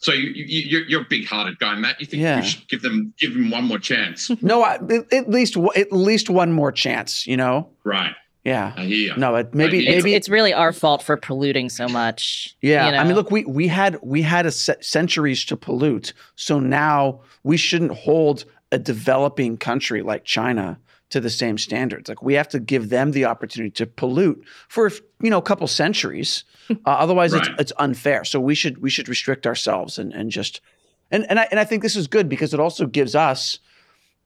[0.01, 2.01] So you, you, you're a big-hearted guy, Matt.
[2.01, 2.41] You think yeah.
[2.41, 4.31] we should give them give them one more chance?
[4.43, 4.75] no, I,
[5.12, 7.27] at least at least one more chance.
[7.27, 8.15] You know, right?
[8.44, 8.73] Yeah.
[8.77, 9.16] I hear.
[9.16, 12.56] No, it, maybe maybe it's, it's, really our fault for polluting so much.
[12.62, 12.86] Yeah.
[12.86, 12.98] You know?
[12.98, 17.20] I mean, look, we we had we had a se- centuries to pollute, so now
[17.43, 20.78] we shouldn't hold a developing country like China
[21.10, 22.09] to the same standards.
[22.09, 24.90] Like we have to give them the opportunity to pollute for
[25.20, 26.44] you know a couple centuries.
[26.70, 27.47] Uh, otherwise, right.
[27.47, 28.24] it's it's unfair.
[28.24, 30.60] So we should we should restrict ourselves and and just
[31.10, 33.59] and and I and I think this is good because it also gives us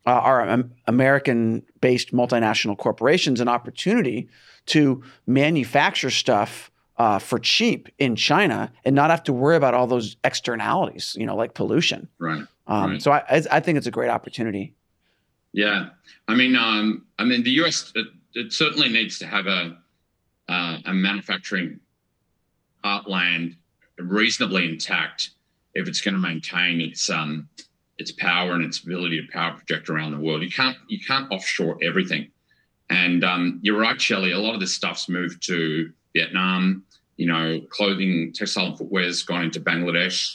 [0.06, 4.28] uh, our um, American-based multinational corporations an opportunity
[4.66, 9.86] to manufacture stuff uh, for cheap in China and not have to worry about all
[9.86, 12.08] those externalities, you know, like pollution.
[12.18, 12.44] Right.
[12.66, 13.02] Um, right.
[13.02, 14.74] So I, I think it's a great opportunity.
[15.52, 15.90] Yeah,
[16.28, 17.92] I mean, um, I mean, the U.S.
[17.94, 19.76] It, it certainly needs to have a
[20.48, 21.80] uh, a manufacturing
[22.84, 23.56] heartland
[23.98, 25.30] reasonably intact
[25.74, 27.48] if it's going to maintain its um,
[28.02, 30.42] its power and its ability to power project around the world.
[30.42, 32.28] You can't you can't offshore everything.
[32.90, 34.32] And um, you're right, Shelley.
[34.32, 36.84] A lot of this stuff's moved to Vietnam.
[37.16, 40.34] You know, clothing, textile, and footwear's gone into Bangladesh.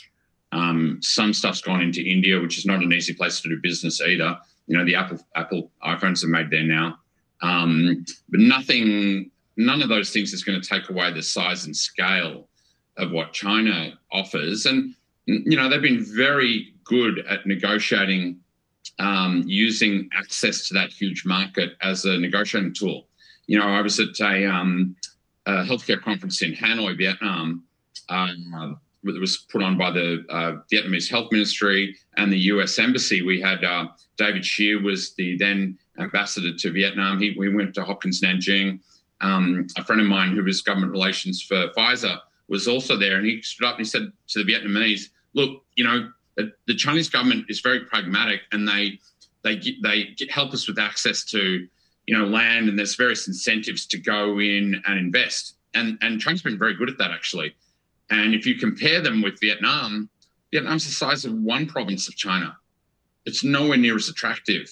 [0.52, 4.00] Um, some stuff's gone into India, which is not an easy place to do business
[4.00, 4.38] either.
[4.66, 6.98] You know, the Apple Apple iPhones are made there now,
[7.42, 11.76] um, but nothing, none of those things is going to take away the size and
[11.76, 12.48] scale
[12.96, 14.66] of what China offers.
[14.66, 14.94] And
[15.26, 18.40] you know, they've been very good at negotiating
[18.98, 23.06] um, using access to that huge market as a negotiating tool.
[23.46, 24.96] You know, I was at a, um,
[25.46, 27.64] a healthcare conference in Hanoi, Vietnam.
[28.08, 32.78] Um, it was put on by the uh, Vietnamese Health Ministry and the U.S.
[32.78, 33.22] Embassy.
[33.22, 37.20] We had uh, David Shear was the then ambassador to Vietnam.
[37.20, 38.80] He, we went to Hopkins Nanjing.
[39.20, 43.26] Um, a friend of mine who was government relations for Pfizer was also there, and
[43.26, 46.10] he stood up and he said to the Vietnamese, "Look, you know,
[46.66, 48.98] the Chinese government is very pragmatic, and they
[49.42, 51.66] they they help us with access to
[52.06, 55.56] you know land, and there's various incentives to go in and invest.
[55.74, 57.54] And and China's been very good at that actually.
[58.10, 60.08] And if you compare them with Vietnam,
[60.50, 62.56] Vietnam's the size of one province of China.
[63.26, 64.70] It's nowhere near as attractive,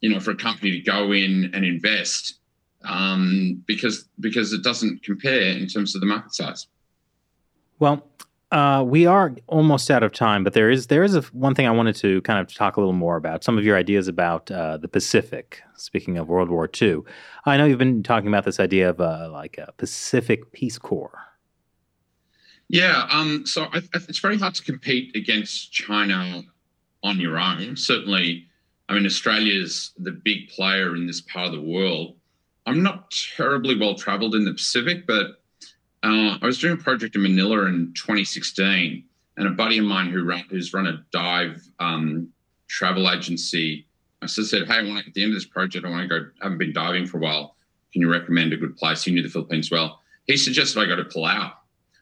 [0.00, 2.38] you know, for a company to go in and invest
[2.84, 6.66] um, because because it doesn't compare in terms of the market size.
[7.78, 8.06] Well,
[8.54, 11.66] uh, we are almost out of time, but there is there is a, one thing
[11.66, 13.42] I wanted to kind of talk a little more about.
[13.42, 15.60] Some of your ideas about uh, the Pacific.
[15.76, 17.00] Speaking of World War II,
[17.46, 21.18] I know you've been talking about this idea of uh, like a Pacific Peace Corps.
[22.68, 26.44] Yeah, um, so I, it's very hard to compete against China
[27.02, 27.76] on your own.
[27.76, 28.46] Certainly,
[28.88, 32.14] I mean Australia's the big player in this part of the world.
[32.66, 35.42] I'm not terribly well traveled in the Pacific, but
[36.04, 39.02] uh, I was doing a project in Manila in 2016,
[39.38, 42.28] and a buddy of mine who run, who's run a dive um,
[42.68, 43.86] travel agency,
[44.20, 46.26] I said, "Hey, I at the end of this project, I want to go.
[46.42, 47.56] I haven't been diving for a while.
[47.92, 50.00] Can you recommend a good place?" He knew the Philippines well.
[50.26, 51.52] He suggested I go to Palau,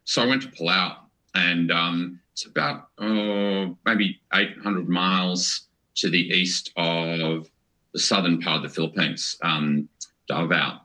[0.04, 0.96] so I went to Palau,
[1.36, 7.48] and um, it's about oh, maybe 800 miles to the east of
[7.92, 9.88] the southern part of the Philippines, um,
[10.26, 10.81] Davao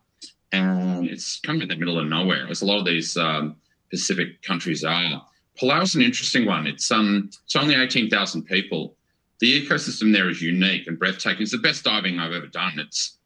[0.58, 3.56] and it's kind of in the middle of nowhere, as a lot of these um,
[3.90, 5.26] Pacific countries are.
[5.60, 6.68] Palau is an interesting one.
[6.68, 8.96] It's um, it's only eighteen thousand people.
[9.40, 11.44] The ecosystem there is unique and breathtaking.
[11.44, 12.80] It's the best diving I've ever done.
[12.80, 13.18] It's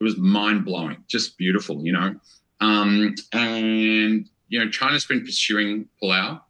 [0.00, 2.14] it was mind blowing, just beautiful, you know.
[2.60, 6.40] Um, and you know, China's been pursuing Palau,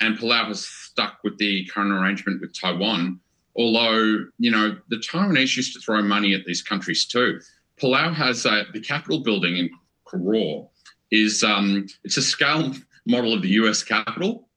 [0.00, 3.20] and Palau has stuck with the current arrangement with Taiwan.
[3.56, 7.40] Although you know, the Taiwanese used to throw money at these countries too.
[7.80, 9.70] Palau has uh, the Capitol building in
[10.06, 10.68] Koror
[11.10, 12.74] is um, it's a scale
[13.06, 13.82] model of the U.S.
[13.82, 14.48] Capitol.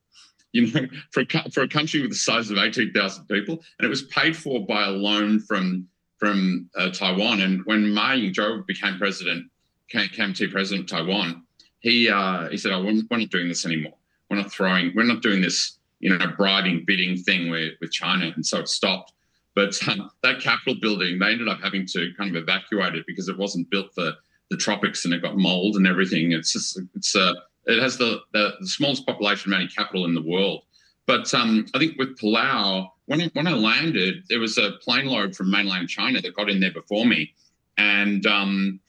[0.53, 3.85] You know, for a, for a country with the size of eighteen thousand people, and
[3.85, 5.87] it was paid for by a loan from
[6.17, 7.41] from uh, Taiwan.
[7.41, 9.49] And when Ma Ying-jeou became president,
[9.89, 11.43] came, came to president of Taiwan,
[11.79, 13.93] he uh, he said, "Oh, we're, we're not doing this anymore.
[14.29, 14.91] We're not throwing.
[14.95, 18.67] We're not doing this, you know, bribing, bidding thing with, with China." And so it
[18.67, 19.13] stopped.
[19.55, 23.27] But um, that Capitol building, they ended up having to kind of evacuate it because
[23.27, 24.13] it wasn't built for
[24.49, 26.31] the tropics and it got mold and everything.
[26.31, 27.33] It's just, it's uh,
[27.65, 30.63] it has the, the, the smallest population of any capital in the world.
[31.05, 35.07] But um, I think with Palau, when I, when I landed, there was a plane
[35.07, 37.33] load from mainland China that got in there before me.
[37.77, 38.79] and um,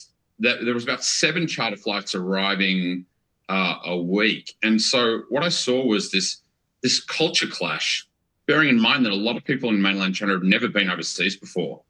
[0.40, 3.06] that there was about seven charter flights arriving
[3.48, 4.55] uh, a week.
[4.62, 6.39] And so what I saw was this
[6.82, 8.06] this culture clash.
[8.47, 11.36] Bearing in mind that a lot of people in mainland China have never been overseas
[11.36, 11.82] before,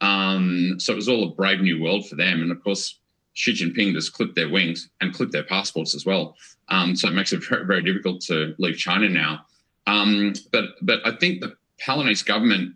[0.00, 2.42] um, so it was all a brave new world for them.
[2.42, 2.98] And of course,
[3.34, 6.36] Xi Jinping just clipped their wings and clipped their passports as well.
[6.68, 9.46] Um, so it makes it very, very difficult to leave China now.
[9.86, 12.74] Um, but but I think the Palinese government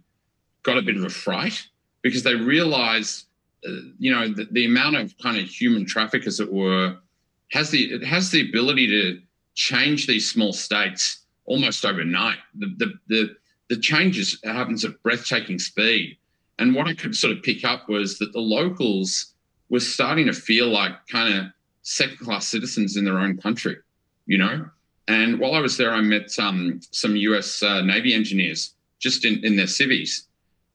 [0.62, 1.66] got a bit of a fright
[2.02, 3.27] because they realised,
[3.66, 6.97] uh, you know, the, the, amount of kind of human traffic, as it were,
[7.51, 9.20] has the it has the ability to
[9.55, 11.19] change these small states
[11.51, 12.39] almost overnight.
[12.55, 13.36] The the the,
[13.68, 16.16] the changes happens at breathtaking speed.
[16.59, 19.35] And what I could sort of pick up was that the locals
[19.70, 21.47] were starting to feel like kind of
[21.82, 23.77] second class citizens in their own country,
[24.27, 24.66] you know.
[25.09, 29.43] And while I was there, I met um, some US uh, Navy engineers just in,
[29.44, 30.28] in their civies.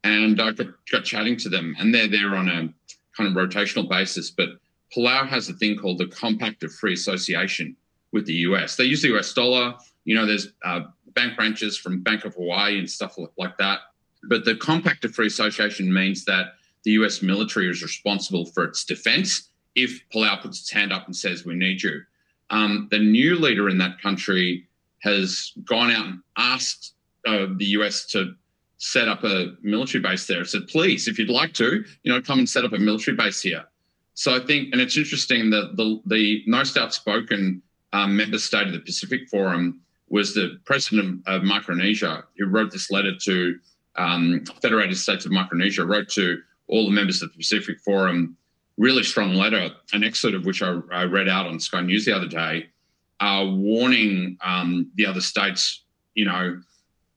[0.04, 2.74] And I got, got chatting to them, and they're there on a
[3.16, 4.30] kind of rotational basis.
[4.32, 4.50] But
[4.96, 7.76] Palau has a thing called the Compact of Free Association
[8.12, 8.76] with the US.
[8.76, 9.76] They use the US dollar.
[10.06, 10.82] You know, there's uh,
[11.14, 13.80] bank branches from Bank of Hawaii and stuff like that.
[14.24, 16.54] But the Compact of Free Association means that
[16.84, 21.16] the US military is responsible for its defense if Palau puts its hand up and
[21.16, 22.02] says, We need you.
[22.50, 24.68] Um, the new leader in that country
[25.02, 26.94] has gone out and asked
[27.28, 28.36] uh, the US to
[28.78, 30.42] set up a military base there.
[30.42, 33.18] It Said, please, if you'd like to, you know, come and set up a military
[33.18, 33.64] base here.
[34.14, 37.62] So I think, and it's interesting that the the most outspoken
[37.94, 42.92] um, member state of the Pacific Forum was the president of, Micronesia, who wrote this
[42.92, 43.60] letter to
[43.96, 48.38] um, Federated States of Micronesia, wrote to all the members of the Pacific Forum,
[48.78, 52.16] really strong letter, an excerpt of which I, I read out on Sky News the
[52.16, 52.68] other day,
[53.20, 55.84] uh, warning um, the other states,
[56.14, 56.62] you know,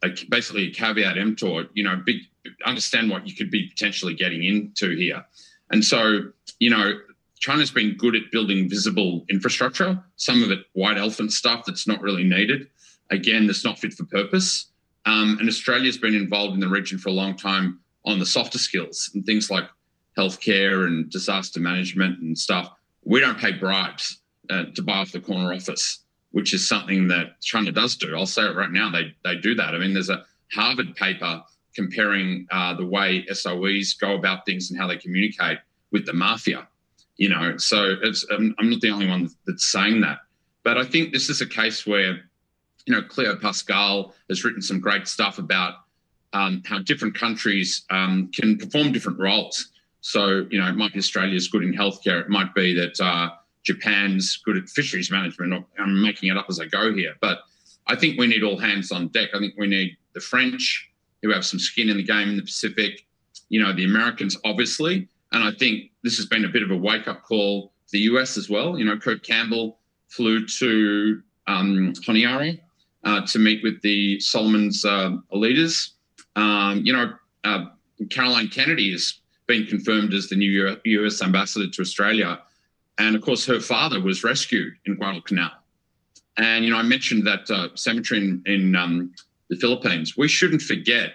[0.02, 2.22] a, basically a caveat emptor, you know, big,
[2.64, 5.24] understand what you could be potentially getting into here.
[5.70, 6.92] And so, you know,
[7.38, 12.00] China's been good at building visible infrastructure, some of it white elephant stuff that's not
[12.00, 12.68] really needed.
[13.10, 14.70] Again, that's not fit for purpose.
[15.06, 18.58] Um, and Australia's been involved in the region for a long time on the softer
[18.58, 19.64] skills and things like
[20.16, 22.72] healthcare and disaster management and stuff.
[23.04, 24.18] We don't pay bribes
[24.50, 26.00] uh, to buy off the corner office
[26.32, 28.14] which is something that China does do.
[28.16, 28.90] I'll say it right now.
[28.90, 29.74] They they do that.
[29.74, 31.42] I mean, there's a Harvard paper
[31.74, 35.58] comparing uh, the way SOEs go about things and how they communicate
[35.90, 36.66] with the mafia.
[37.16, 40.18] You know, so it's um, I'm not the only one that's saying that,
[40.62, 42.20] but I think this is a case where,
[42.88, 45.74] you know, Cleo Pascal has written some great stuff about
[46.32, 49.72] um, how different countries um, can perform different roles.
[50.00, 52.22] So, you know, it might be Australia's good in healthcare.
[52.22, 53.32] It might be that uh,
[53.62, 55.66] Japan's good at fisheries management.
[55.78, 57.40] I'm making it up as I go here, but
[57.88, 59.30] I think we need all hands on deck.
[59.34, 60.90] I think we need the French,
[61.22, 63.04] who have some skin in the game in the Pacific,
[63.50, 65.06] you know, the Americans, obviously.
[65.32, 68.00] And I think this has been a bit of a wake up call for the
[68.00, 68.78] US as well.
[68.78, 69.78] You know, Kurt Campbell
[70.08, 72.58] flew to um, Honiara
[73.08, 75.94] uh, to meet with the Solomons uh, leaders.
[76.36, 77.14] Um, you know,
[77.44, 77.64] uh,
[78.10, 82.38] Caroline Kennedy has been confirmed as the new US ambassador to Australia.
[82.98, 85.52] And of course, her father was rescued in Guadalcanal.
[86.36, 89.14] And, you know, I mentioned that uh, cemetery in, in um,
[89.48, 90.18] the Philippines.
[90.18, 91.14] We shouldn't forget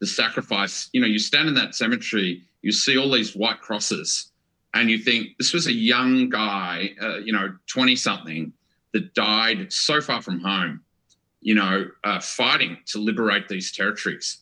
[0.00, 0.90] the sacrifice.
[0.92, 4.30] You know, you stand in that cemetery, you see all these white crosses,
[4.74, 8.52] and you think this was a young guy, uh, you know, 20 something,
[8.92, 10.80] that died so far from home,
[11.44, 14.38] you know, uh, fighting to liberate these territories.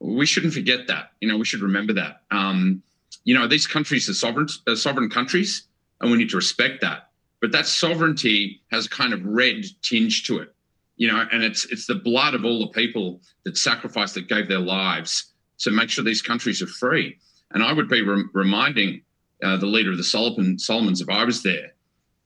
[0.00, 1.12] We shouldn't forget that.
[1.20, 2.22] You know, we should remember that.
[2.30, 2.82] Um,
[3.22, 5.68] you know, these countries are sovereign, uh, sovereign countries
[6.00, 7.08] and we need to respect that.
[7.40, 10.52] But that sovereignty has a kind of red tinge to it,
[10.96, 14.48] you know, and it's it's the blood of all the people that sacrificed, that gave
[14.48, 17.16] their lives to make sure these countries are free.
[17.52, 19.02] And I would be re- reminding
[19.42, 21.74] uh, the leader of the Solomon, Solomons, if I was there,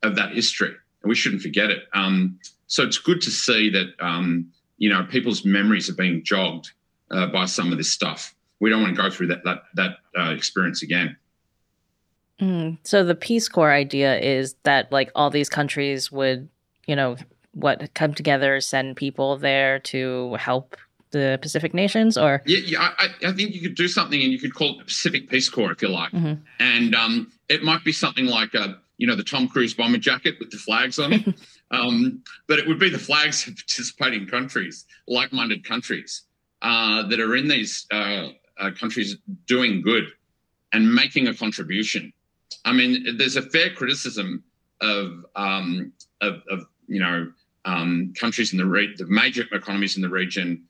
[0.02, 1.84] of that history, and we shouldn't forget it.
[1.92, 2.38] Um,
[2.68, 6.70] so it's good to see that um, you know people's memories are being jogged
[7.10, 8.34] uh, by some of this stuff.
[8.60, 11.16] We don't want to go through that that that uh, experience again.
[12.40, 12.78] Mm.
[12.84, 16.48] So the Peace Corps idea is that like all these countries would,
[16.86, 17.16] you know,
[17.52, 20.76] what come together, send people there to help
[21.10, 24.38] the Pacific nations, or yeah, yeah I, I think you could do something, and you
[24.38, 26.34] could call it the Pacific Peace Corps if you like, mm-hmm.
[26.60, 30.34] and um, it might be something like a, you know, the Tom Cruise bomber jacket
[30.38, 31.34] with the flags on it,
[31.70, 36.24] um, but it would be the flags of participating countries, like-minded countries
[36.62, 39.16] uh, that are in these uh, uh, countries
[39.46, 40.04] doing good
[40.72, 42.12] and making a contribution
[42.64, 44.44] I mean, there's a fair criticism
[44.80, 47.32] of um, of, of, you know
[47.64, 50.64] um, countries in the re- the major economies in the region.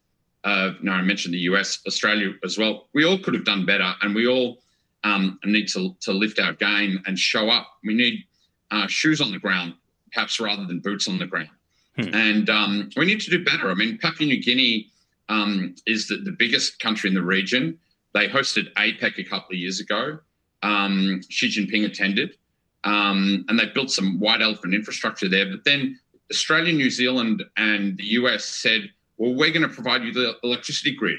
[0.45, 2.89] Uh, know, I mentioned the US, Australia as well.
[2.95, 4.63] We all could have done better, and we all
[5.05, 7.69] um, and need to, to lift our game and show up.
[7.85, 8.25] We need
[8.71, 9.75] uh, shoes on the ground,
[10.13, 11.51] perhaps rather than boots on the ground.
[11.97, 12.15] Hmm.
[12.15, 13.71] And um, we need to do better.
[13.71, 14.91] I mean, Papua New Guinea
[15.29, 17.79] um, is the, the biggest country in the region.
[18.15, 20.19] They hosted APEC a couple of years ago.
[20.63, 22.37] Um, Xi Jinping attended,
[22.85, 25.49] um, and they built some white elephant infrastructure there.
[25.49, 26.01] But then
[26.31, 30.95] Australia, New Zealand, and the US said, well, we're going to provide you the electricity
[30.95, 31.19] grid.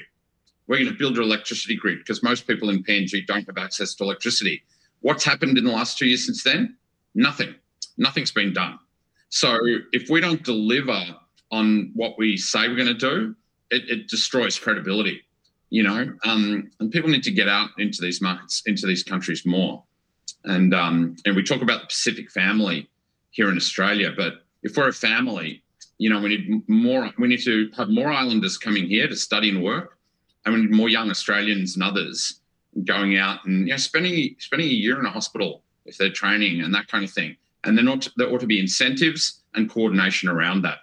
[0.70, 3.92] We're going to build your electricity grid because most people in PNG don't have access
[3.96, 4.62] to electricity.
[5.00, 6.76] What's happened in the last two years since then?
[7.12, 7.56] Nothing.
[7.98, 8.78] Nothing's been done.
[9.30, 9.58] So
[9.92, 11.02] if we don't deliver
[11.50, 13.34] on what we say we're going to do,
[13.70, 15.22] it, it destroys credibility.
[15.70, 19.44] You know, um, and people need to get out into these markets, into these countries
[19.44, 19.82] more.
[20.44, 22.88] And um, and we talk about the Pacific family
[23.30, 25.64] here in Australia, but if we're a family,
[25.98, 27.10] you know, we need more.
[27.18, 29.96] We need to have more islanders coming here to study and work,
[30.46, 32.40] we need more young Australians and others
[32.84, 36.60] going out and you know spending spending a year in a hospital if they're training
[36.60, 37.36] and that kind of thing.
[37.64, 40.78] And there ought to, there ought to be incentives and coordination around that.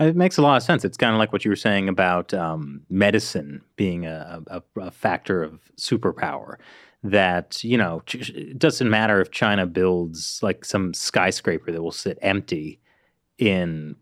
[0.00, 0.84] It makes a lot of sense.
[0.84, 4.90] It's kind of like what you were saying about um, medicine being a, a, a,
[4.90, 6.54] factor of superpower.
[7.02, 12.18] That, you know, it doesn't matter if China builds like some skyscraper that will sit
[12.22, 12.80] empty
[13.38, 13.96] in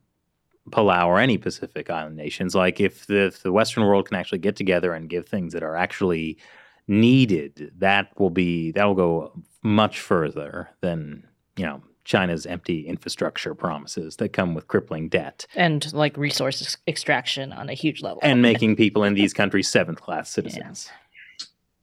[0.68, 2.54] Palau or any Pacific Island nations.
[2.54, 5.62] Like if the, if the Western world can actually get together and give things that
[5.62, 6.38] are actually
[6.86, 9.32] needed, that will be that will go
[9.62, 11.26] much further than
[11.56, 17.52] you know China's empty infrastructure promises that come with crippling debt and like resource extraction
[17.52, 20.90] on a huge level, and making people in these countries seventh class citizens.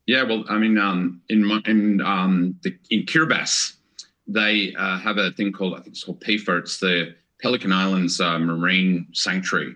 [0.07, 0.21] Yeah.
[0.21, 0.23] yeah.
[0.23, 3.75] well, I mean, um, in in um, the, in Kiribati,
[4.27, 6.59] they uh, have a thing called I think it's called PIFA.
[6.59, 9.75] It's the Pelican Islands uh, Marine Sanctuary,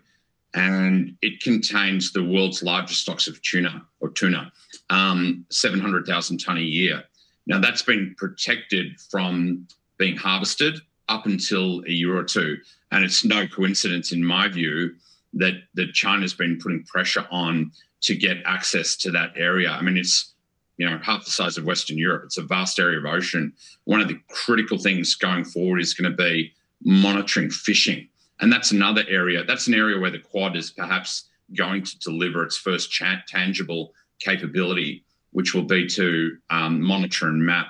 [0.53, 4.52] and it contains the world's largest stocks of tuna or tuna,
[4.90, 7.03] um, seven hundred thousand ton a year.
[7.48, 9.68] Now that's been protected from
[9.98, 10.80] being harvested
[11.10, 12.57] up until a year or two.
[12.91, 14.95] And it's no coincidence, in my view,
[15.34, 17.72] that, that China's been putting pressure on
[18.02, 19.72] to get access to that area.
[19.72, 20.34] I mean, it's
[20.77, 22.23] you know half the size of Western Europe.
[22.26, 23.52] It's a vast area of ocean.
[23.84, 26.53] One of the critical things going forward is going to be
[26.84, 28.07] monitoring fishing,
[28.39, 29.43] and that's another area.
[29.43, 31.26] That's an area where the Quad is perhaps
[31.56, 32.95] going to deliver its first
[33.27, 37.68] tangible capability, which will be to um, monitor and map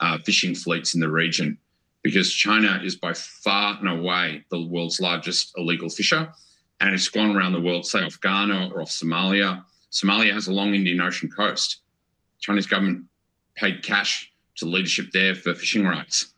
[0.00, 1.58] uh, fishing fleets in the region
[2.02, 6.32] because China is by far and away the world's largest illegal fisher.
[6.80, 9.64] And it's gone around the world, say off Ghana or off Somalia.
[9.90, 11.80] Somalia has a long Indian Ocean coast.
[12.40, 13.04] Chinese government
[13.56, 16.34] paid cash to leadership there for fishing rights.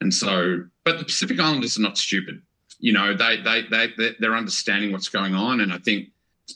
[0.00, 2.42] And so, but the Pacific Islanders are not stupid.
[2.78, 5.60] You know, they, they, they, they're understanding what's going on.
[5.60, 6.08] And I think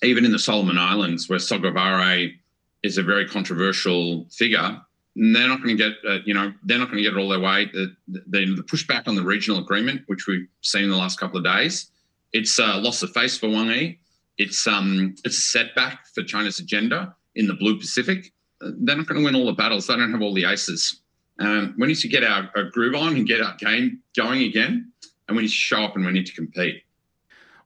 [0.03, 2.35] even in the Solomon Islands, where Sogavare
[2.83, 4.81] is a very controversial figure,
[5.17, 7.29] they're not going to get, uh, you know, they're not going to get it all
[7.29, 7.67] their way.
[7.73, 11.39] The, the, the, pushback on the regional agreement, which we've seen in the last couple
[11.39, 11.91] of days,
[12.33, 13.99] it's a loss of face for Wang Yi.
[14.39, 18.33] It's um, it's a setback for China's agenda in the Blue Pacific.
[18.61, 19.87] They're not going to win all the battles.
[19.87, 21.01] They don't have all the aces.
[21.39, 24.93] Um, we need to get our, our groove on and get our game going again,
[25.27, 26.82] and we need to show up and we need to compete.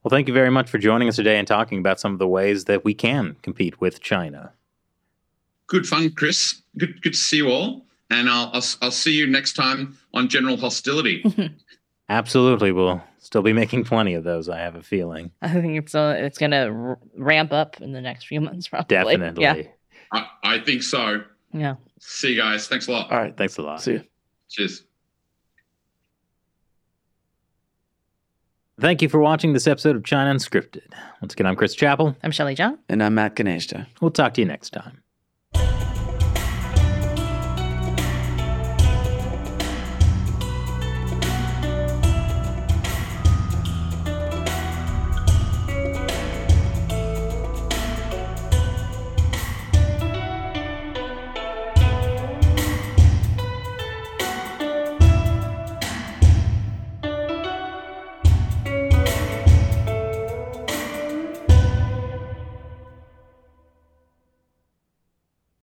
[0.03, 2.29] Well, thank you very much for joining us today and talking about some of the
[2.29, 4.53] ways that we can compete with China
[5.69, 6.63] good fun, Chris.
[6.77, 7.87] Good, good to see you all.
[8.11, 11.23] And I'll, I'll, I'll see you next time on General Hostility.
[12.09, 12.73] Absolutely.
[12.73, 15.31] We'll still be making plenty of those, I have a feeling.
[15.43, 18.67] I think it's uh, it's going to r- ramp up in the next few months,
[18.67, 18.97] probably.
[18.97, 19.43] Definitely.
[19.43, 19.63] Yeah.
[20.11, 21.23] I, I think so.
[21.53, 21.75] Yeah.
[22.01, 22.69] See you guys.
[22.69, 23.11] Thanks a lot.
[23.11, 23.37] All right.
[23.37, 23.81] Thanks a lot.
[23.83, 24.05] See you.
[24.49, 24.85] Cheers.
[28.81, 30.93] Thank you for watching this episode of China Unscripted.
[31.21, 32.17] Once again, I'm Chris Chappell.
[32.23, 32.79] I'm Shelley Zhang.
[32.89, 33.87] And I'm Matt Gnaizda.
[34.01, 35.03] We'll talk to you next time.